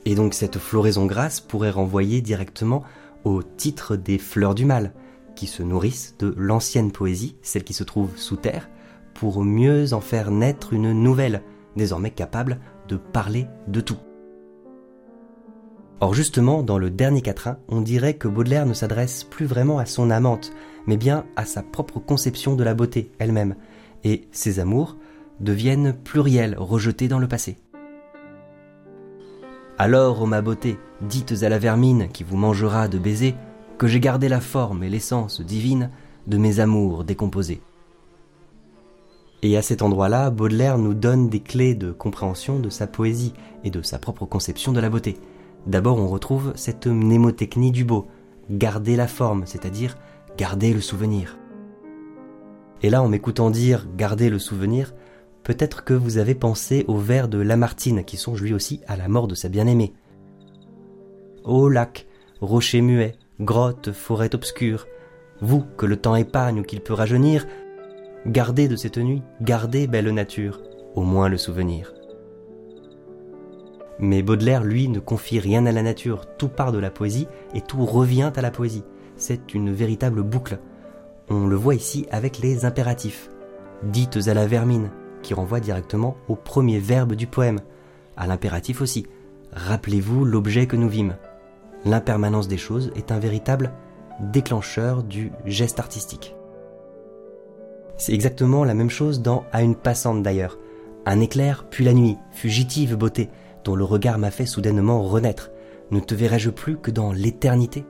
Et 0.06 0.14
donc 0.14 0.36
cette 0.36 0.60
floraison 0.60 1.08
grasse 1.08 1.42
pourrait 1.42 1.72
renvoyer 1.72 2.22
directement 2.22 2.84
au 3.24 3.42
titre 3.42 3.96
des 3.96 4.20
fleurs 4.20 4.54
du 4.54 4.66
mal, 4.66 4.94
qui 5.36 5.48
se 5.48 5.64
nourrissent 5.64 6.16
de 6.20 6.32
l'ancienne 6.38 6.92
poésie, 6.92 7.36
celle 7.42 7.64
qui 7.64 7.74
se 7.74 7.84
trouve 7.84 8.16
sous 8.18 8.38
terre, 8.38 8.70
pour 9.16 9.44
mieux 9.44 9.94
en 9.94 10.02
faire 10.02 10.30
naître 10.30 10.74
une 10.74 10.92
nouvelle, 10.92 11.42
désormais 11.76 12.12
capable 12.12 12.60
de 12.88 12.98
parler 12.98 13.48
de 13.68 13.82
tout. 13.82 13.98
Or 16.02 16.14
justement, 16.14 16.62
dans 16.62 16.78
le 16.78 16.90
dernier 16.90 17.22
quatrain, 17.22 17.58
on 17.70 17.82
dirait 17.82 18.16
que 18.16 18.28
Baudelaire 18.28 18.66
ne 18.66 18.74
s'adresse 18.74 19.24
plus 19.24 19.46
vraiment 19.46 19.80
à 19.80 19.86
son 19.86 20.10
amante, 20.10 20.52
mais 20.88 20.98
bien 20.98 21.26
à 21.36 21.46
sa 21.46 21.64
propre 21.64 22.00
conception 22.00 22.56
de 22.56 22.64
la 22.64 22.74
beauté 22.74 23.12
elle-même, 23.18 23.56
et 24.04 24.28
ses 24.32 24.60
amours 24.60 24.98
deviennent 25.40 25.94
pluriels, 25.94 26.56
rejetés 26.58 27.08
dans 27.08 27.20
le 27.20 27.28
passé. 27.28 27.58
Alors, 29.78 30.22
ô 30.22 30.26
ma 30.26 30.42
beauté, 30.42 30.78
dites 31.02 31.44
à 31.44 31.50
la 31.50 31.60
vermine 31.60 32.08
qui 32.10 32.24
vous 32.24 32.38
mangera 32.38 32.88
de 32.88 32.98
baisers, 32.98 33.36
que 33.78 33.88
j'ai 33.88 34.00
gardé 34.00 34.30
la 34.30 34.40
forme 34.40 34.84
et 34.84 34.90
l'essence 34.90 35.42
divine 35.42 35.92
de 36.28 36.38
mes 36.38 36.60
amours 36.60 37.04
décomposés. 37.04 37.62
Et 39.42 39.58
à 39.58 39.62
cet 39.62 39.82
endroit-là, 39.82 40.30
Baudelaire 40.30 40.78
nous 40.78 40.94
donne 40.94 41.30
des 41.30 41.42
clés 41.42 41.76
de 41.76 41.92
compréhension 41.92 42.60
de 42.60 42.70
sa 42.70 42.88
poésie 42.88 43.34
et 43.64 43.70
de 43.70 43.82
sa 43.82 44.00
propre 44.00 44.26
conception 44.26 44.72
de 44.72 44.80
la 44.80 44.90
beauté. 44.90 45.18
D'abord, 45.66 45.98
on 45.98 46.08
retrouve 46.08 46.54
cette 46.56 46.88
mnémotechnie 46.88 47.72
du 47.72 47.84
beau, 47.84 48.08
garder 48.50 48.96
la 48.96 49.08
forme, 49.08 49.46
c'est-à-dire 49.46 49.98
garder 50.38 50.74
le 50.74 50.82
souvenir. 50.82 51.38
Et 52.84 52.90
là, 52.90 53.02
en 53.02 53.08
m'écoutant 53.08 53.50
dire 53.50 53.88
garder 53.98 54.30
le 54.30 54.38
souvenir, 54.38 54.94
peut-être 55.44 55.84
que 55.84 55.94
vous 55.94 56.18
avez 56.18 56.36
pensé 56.36 56.86
aux 56.88 56.98
vers 56.98 57.28
de 57.28 57.40
Lamartine 57.40 58.04
qui 58.04 58.18
songe 58.18 58.42
lui 58.42 58.54
aussi 58.54 58.82
à 58.88 58.96
la 58.96 59.08
mort 59.08 59.28
de 59.28 59.36
sa 59.36 59.50
bien-aimée. 59.50 59.94
Ô 61.44 61.70
lac, 61.70 62.08
rocher 62.42 62.82
muet, 62.82 63.16
grotte, 63.40 63.92
forêt 63.92 64.36
obscure, 64.36 64.88
vous 65.42 65.64
que 65.78 65.86
le 65.86 65.98
temps 65.98 66.16
épargne 66.16 66.60
ou 66.60 66.64
qu'il 66.64 66.82
peut 66.82 66.94
rajeunir, 66.94 67.48
gardez 68.28 68.68
de 68.68 68.76
cette 68.76 68.98
nuit, 68.98 69.22
gardez 69.42 69.88
belle 69.88 70.10
nature, 70.12 70.62
au 70.96 71.02
moins 71.02 71.30
le 71.30 71.38
souvenir. 71.38 71.94
Mais 74.00 74.22
Baudelaire, 74.22 74.64
lui, 74.64 74.90
ne 74.90 75.00
confie 75.00 75.40
rien 75.40 75.66
à 75.66 75.72
la 75.72 75.82
nature, 75.82 76.26
tout 76.38 76.50
part 76.50 76.72
de 76.72 76.80
la 76.80 76.92
poésie 76.92 77.28
et 77.54 77.62
tout 77.62 77.86
revient 77.86 78.32
à 78.36 78.42
la 78.42 78.52
poésie. 78.52 78.84
C'est 79.16 79.54
une 79.54 79.72
véritable 79.72 80.22
boucle. 80.22 80.60
On 81.30 81.48
le 81.48 81.56
voit 81.56 81.76
ici 81.76 82.06
avec 82.12 82.40
les 82.40 82.66
impératifs. 82.66 83.30
Dites 83.84 84.28
à 84.28 84.34
la 84.34 84.48
vermine, 84.48 84.90
qui 85.22 85.34
renvoie 85.34 85.60
directement 85.60 86.18
au 86.28 86.36
premier 86.36 86.80
verbe 86.80 87.14
du 87.14 87.28
poème, 87.28 87.62
à 88.18 88.28
l'impératif 88.28 88.82
aussi. 88.82 89.08
Rappelez-vous 89.54 90.26
l'objet 90.26 90.68
que 90.68 90.76
nous 90.76 90.90
vîmes. 90.90 91.16
L'impermanence 91.86 92.48
des 92.48 92.58
choses 92.58 92.92
est 92.96 93.12
un 93.12 93.20
véritable 93.20 93.72
déclencheur 94.20 95.04
du 95.04 95.32
geste 95.46 95.80
artistique. 95.80 96.36
C'est 97.98 98.14
exactement 98.14 98.66
la 98.66 98.74
même 98.74 98.90
chose 98.90 99.22
dans 99.22 99.46
À 99.54 99.62
une 99.62 99.76
passante 99.76 100.22
d'ailleurs. 100.22 100.58
Un 101.06 101.22
éclair, 101.22 101.66
puis 101.70 101.86
la 101.86 101.94
nuit, 101.94 102.18
fugitive 102.32 102.96
beauté, 102.96 103.30
dont 103.66 103.76
le 103.76 103.84
regard 103.84 104.18
m'a 104.18 104.32
fait 104.32 104.46
soudainement 104.46 105.04
renaître. 105.04 105.52
Ne 105.92 106.00
te 106.00 106.16
verrai-je 106.16 106.52
plus 106.52 106.78
que 106.78 106.92
dans 106.92 107.12
l'éternité? 107.12 107.86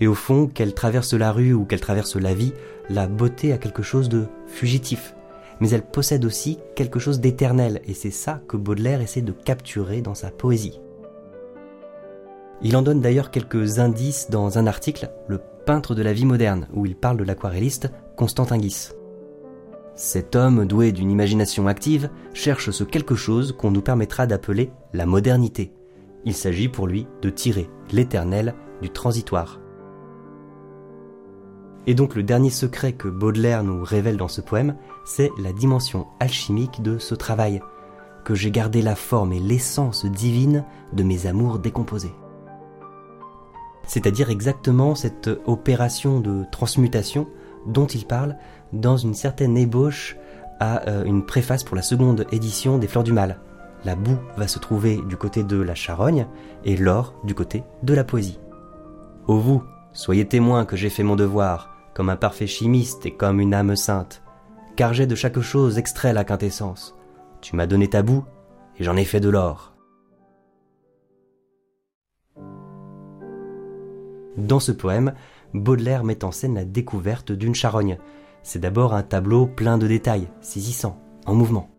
Et 0.00 0.06
au 0.06 0.14
fond, 0.14 0.46
qu'elle 0.46 0.74
traverse 0.74 1.14
la 1.14 1.30
rue 1.30 1.52
ou 1.52 1.64
qu'elle 1.64 1.80
traverse 1.80 2.16
la 2.16 2.34
vie, 2.34 2.52
la 2.90 3.06
beauté 3.06 3.52
a 3.52 3.58
quelque 3.58 3.82
chose 3.82 4.08
de 4.08 4.26
fugitif. 4.46 5.14
Mais 5.60 5.70
elle 5.70 5.86
possède 5.86 6.24
aussi 6.24 6.58
quelque 6.74 6.98
chose 6.98 7.20
d'éternel, 7.20 7.80
et 7.86 7.94
c'est 7.94 8.10
ça 8.10 8.42
que 8.46 8.58
Baudelaire 8.58 9.00
essaie 9.00 9.22
de 9.22 9.32
capturer 9.32 10.02
dans 10.02 10.14
sa 10.14 10.30
poésie. 10.30 10.80
Il 12.62 12.76
en 12.76 12.82
donne 12.82 13.00
d'ailleurs 13.00 13.30
quelques 13.30 13.78
indices 13.78 14.28
dans 14.30 14.58
un 14.58 14.66
article, 14.66 15.10
Le 15.28 15.40
peintre 15.66 15.94
de 15.94 16.02
la 16.02 16.12
vie 16.12 16.26
moderne, 16.26 16.68
où 16.74 16.86
il 16.86 16.96
parle 16.96 17.16
de 17.16 17.24
l'aquarelliste 17.24 17.90
Constantin 18.16 18.58
Guis. 18.58 18.90
Cet 19.96 20.36
homme 20.36 20.66
doué 20.66 20.92
d'une 20.92 21.10
imagination 21.10 21.66
active 21.66 22.10
cherche 22.34 22.70
ce 22.70 22.84
quelque 22.84 23.14
chose 23.14 23.56
qu'on 23.56 23.70
nous 23.70 23.80
permettra 23.80 24.26
d'appeler 24.26 24.70
la 24.92 25.06
modernité. 25.06 25.72
Il 26.26 26.34
s'agit 26.34 26.68
pour 26.68 26.86
lui 26.86 27.06
de 27.22 27.30
tirer 27.30 27.70
l'éternel 27.90 28.54
du 28.82 28.90
transitoire. 28.90 29.58
Et 31.86 31.94
donc 31.94 32.14
le 32.14 32.22
dernier 32.22 32.50
secret 32.50 32.92
que 32.92 33.08
Baudelaire 33.08 33.64
nous 33.64 33.82
révèle 33.82 34.18
dans 34.18 34.28
ce 34.28 34.42
poème, 34.42 34.76
c'est 35.06 35.30
la 35.38 35.54
dimension 35.54 36.06
alchimique 36.20 36.82
de 36.82 36.98
ce 36.98 37.14
travail, 37.14 37.62
que 38.22 38.34
j'ai 38.34 38.50
gardé 38.50 38.82
la 38.82 38.96
forme 38.96 39.32
et 39.32 39.40
l'essence 39.40 40.04
divine 40.04 40.64
de 40.92 41.04
mes 41.04 41.26
amours 41.26 41.58
décomposés. 41.58 42.14
C'est-à-dire 43.86 44.28
exactement 44.28 44.94
cette 44.94 45.30
opération 45.46 46.20
de 46.20 46.44
transmutation 46.50 47.28
dont 47.66 47.86
il 47.86 48.06
parle 48.06 48.36
dans 48.72 48.96
une 48.96 49.14
certaine 49.14 49.56
ébauche 49.56 50.16
à 50.60 50.88
euh, 50.88 51.04
une 51.04 51.24
préface 51.24 51.64
pour 51.64 51.76
la 51.76 51.82
seconde 51.82 52.26
édition 52.32 52.78
des 52.78 52.88
Fleurs 52.88 53.04
du 53.04 53.12
Mal. 53.12 53.38
La 53.84 53.94
boue 53.94 54.18
va 54.36 54.48
se 54.48 54.58
trouver 54.58 54.96
du 55.08 55.16
côté 55.16 55.44
de 55.44 55.60
la 55.60 55.74
charogne 55.74 56.26
et 56.64 56.76
l'or 56.76 57.14
du 57.24 57.34
côté 57.34 57.62
de 57.82 57.94
la 57.94 58.04
poésie. 58.04 58.40
Ô 59.26 59.38
vous, 59.38 59.62
soyez 59.92 60.26
témoins 60.26 60.64
que 60.64 60.76
j'ai 60.76 60.90
fait 60.90 61.02
mon 61.02 61.16
devoir, 61.16 61.76
comme 61.94 62.10
un 62.10 62.16
parfait 62.16 62.46
chimiste 62.46 63.06
et 63.06 63.12
comme 63.12 63.40
une 63.40 63.54
âme 63.54 63.76
sainte, 63.76 64.22
car 64.76 64.92
j'ai 64.92 65.06
de 65.06 65.14
chaque 65.14 65.40
chose 65.40 65.78
extrait 65.78 66.12
la 66.12 66.24
quintessence. 66.24 66.96
Tu 67.40 67.54
m'as 67.54 67.66
donné 67.66 67.88
ta 67.88 68.02
boue, 68.02 68.24
et 68.78 68.84
j'en 68.84 68.96
ai 68.96 69.04
fait 69.04 69.20
de 69.20 69.28
l'or. 69.28 69.75
Dans 74.36 74.60
ce 74.60 74.72
poème, 74.72 75.14
Baudelaire 75.54 76.04
met 76.04 76.24
en 76.24 76.32
scène 76.32 76.54
la 76.54 76.64
découverte 76.64 77.32
d'une 77.32 77.54
charogne. 77.54 77.98
C'est 78.42 78.58
d'abord 78.58 78.94
un 78.94 79.02
tableau 79.02 79.46
plein 79.46 79.78
de 79.78 79.86
détails, 79.86 80.28
saisissant, 80.40 81.00
en 81.24 81.34
mouvement. 81.34 81.70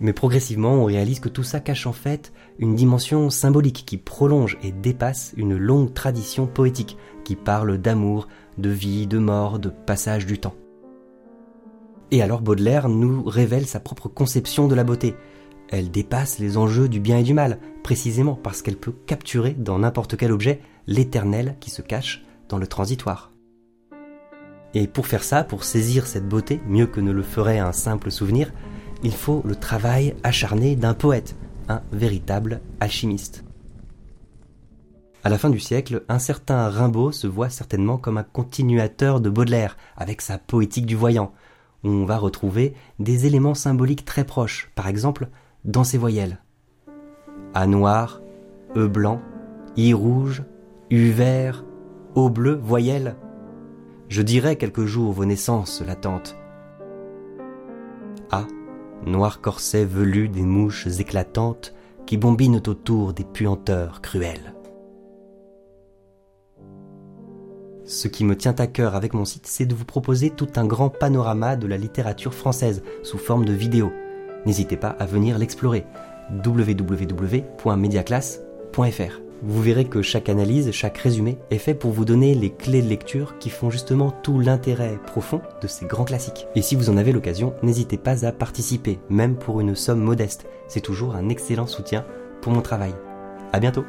Mais 0.00 0.12
progressivement, 0.12 0.72
on 0.72 0.84
réalise 0.84 1.20
que 1.20 1.28
tout 1.28 1.42
ça 1.42 1.60
cache 1.60 1.86
en 1.86 1.92
fait 1.92 2.32
une 2.58 2.74
dimension 2.74 3.30
symbolique 3.30 3.84
qui 3.86 3.96
prolonge 3.96 4.58
et 4.62 4.72
dépasse 4.72 5.32
une 5.36 5.56
longue 5.56 5.94
tradition 5.94 6.46
poétique 6.46 6.98
qui 7.24 7.36
parle 7.36 7.78
d'amour, 7.78 8.28
de 8.58 8.68
vie, 8.68 9.06
de 9.06 9.18
mort, 9.18 9.58
de 9.58 9.70
passage 9.70 10.26
du 10.26 10.38
temps. 10.38 10.54
Et 12.10 12.22
alors 12.22 12.42
Baudelaire 12.42 12.88
nous 12.88 13.24
révèle 13.24 13.66
sa 13.66 13.80
propre 13.80 14.08
conception 14.08 14.68
de 14.68 14.74
la 14.74 14.84
beauté. 14.84 15.14
Elle 15.68 15.90
dépasse 15.90 16.38
les 16.38 16.56
enjeux 16.56 16.88
du 16.88 17.00
bien 17.00 17.18
et 17.18 17.24
du 17.24 17.34
mal, 17.34 17.58
précisément 17.82 18.34
parce 18.34 18.62
qu'elle 18.62 18.76
peut 18.76 18.94
capturer 19.06 19.52
dans 19.52 19.78
n'importe 19.78 20.16
quel 20.16 20.30
objet 20.30 20.60
l'éternel 20.86 21.56
qui 21.60 21.70
se 21.70 21.82
cache 21.82 22.24
dans 22.48 22.58
le 22.58 22.66
transitoire. 22.66 23.32
Et 24.74 24.86
pour 24.86 25.06
faire 25.06 25.24
ça, 25.24 25.44
pour 25.44 25.64
saisir 25.64 26.06
cette 26.06 26.28
beauté, 26.28 26.60
mieux 26.66 26.86
que 26.86 27.00
ne 27.00 27.12
le 27.12 27.22
ferait 27.22 27.58
un 27.58 27.72
simple 27.72 28.10
souvenir, 28.10 28.52
il 29.02 29.12
faut 29.12 29.42
le 29.44 29.56
travail 29.56 30.14
acharné 30.22 30.76
d'un 30.76 30.94
poète, 30.94 31.36
un 31.68 31.82
véritable 31.92 32.60
alchimiste. 32.80 33.44
À 35.24 35.28
la 35.28 35.38
fin 35.38 35.50
du 35.50 35.58
siècle, 35.58 36.04
un 36.08 36.18
certain 36.18 36.68
Rimbaud 36.68 37.10
se 37.10 37.26
voit 37.26 37.48
certainement 37.48 37.98
comme 37.98 38.18
un 38.18 38.22
continuateur 38.22 39.20
de 39.20 39.28
Baudelaire, 39.28 39.76
avec 39.96 40.20
sa 40.20 40.38
poétique 40.38 40.86
du 40.86 40.94
voyant, 40.94 41.32
où 41.82 41.88
on 41.88 42.04
va 42.04 42.16
retrouver 42.16 42.74
des 42.98 43.26
éléments 43.26 43.54
symboliques 43.54 44.04
très 44.04 44.24
proches, 44.24 44.70
par 44.74 44.86
exemple 44.86 45.28
dans 45.64 45.84
ses 45.84 45.98
voyelles. 45.98 46.38
A 47.54 47.66
noir, 47.66 48.20
E 48.76 48.86
blanc, 48.86 49.20
I 49.76 49.94
rouge, 49.94 50.44
U 50.90 51.10
vert, 51.10 51.64
Au 52.14 52.30
bleu, 52.30 52.58
voyelle. 52.62 53.16
Je 54.08 54.22
dirai 54.22 54.54
quelques 54.56 54.84
jours 54.84 55.10
vos 55.12 55.24
naissances 55.24 55.82
latentes. 55.84 56.36
A, 58.30 58.44
noir 59.04 59.40
corset 59.40 59.84
velu 59.84 60.28
des 60.28 60.42
mouches 60.42 60.86
éclatantes 60.86 61.74
qui 62.06 62.16
bombinent 62.16 62.62
autour 62.66 63.12
des 63.12 63.24
puanteurs 63.24 64.00
cruelles. 64.00 64.54
Ce 67.84 68.06
qui 68.06 68.24
me 68.24 68.36
tient 68.36 68.54
à 68.58 68.68
cœur 68.68 68.94
avec 68.94 69.12
mon 69.12 69.24
site, 69.24 69.48
c'est 69.48 69.66
de 69.66 69.74
vous 69.74 69.84
proposer 69.84 70.30
tout 70.30 70.50
un 70.54 70.66
grand 70.66 70.88
panorama 70.88 71.56
de 71.56 71.66
la 71.66 71.78
littérature 71.78 72.34
française 72.34 72.84
sous 73.02 73.18
forme 73.18 73.44
de 73.44 73.52
vidéos. 73.52 73.92
N'hésitez 74.44 74.76
pas 74.76 74.90
à 74.90 75.06
venir 75.06 75.36
l'explorer. 75.38 75.84
www.mediaclass.fr 76.44 79.25
vous 79.42 79.62
verrez 79.62 79.84
que 79.84 80.02
chaque 80.02 80.28
analyse, 80.28 80.70
chaque 80.72 80.98
résumé 80.98 81.38
est 81.50 81.58
fait 81.58 81.74
pour 81.74 81.92
vous 81.92 82.04
donner 82.04 82.34
les 82.34 82.50
clés 82.50 82.82
de 82.82 82.88
lecture 82.88 83.38
qui 83.38 83.50
font 83.50 83.70
justement 83.70 84.10
tout 84.10 84.40
l'intérêt 84.40 84.98
profond 85.06 85.40
de 85.60 85.66
ces 85.66 85.86
grands 85.86 86.04
classiques. 86.04 86.46
Et 86.54 86.62
si 86.62 86.74
vous 86.74 86.90
en 86.90 86.96
avez 86.96 87.12
l'occasion, 87.12 87.54
n'hésitez 87.62 87.98
pas 87.98 88.24
à 88.24 88.32
participer, 88.32 88.98
même 89.10 89.36
pour 89.36 89.60
une 89.60 89.74
somme 89.74 90.00
modeste. 90.00 90.46
C'est 90.68 90.80
toujours 90.80 91.14
un 91.14 91.28
excellent 91.28 91.66
soutien 91.66 92.04
pour 92.40 92.52
mon 92.52 92.62
travail. 92.62 92.94
À 93.52 93.60
bientôt! 93.60 93.84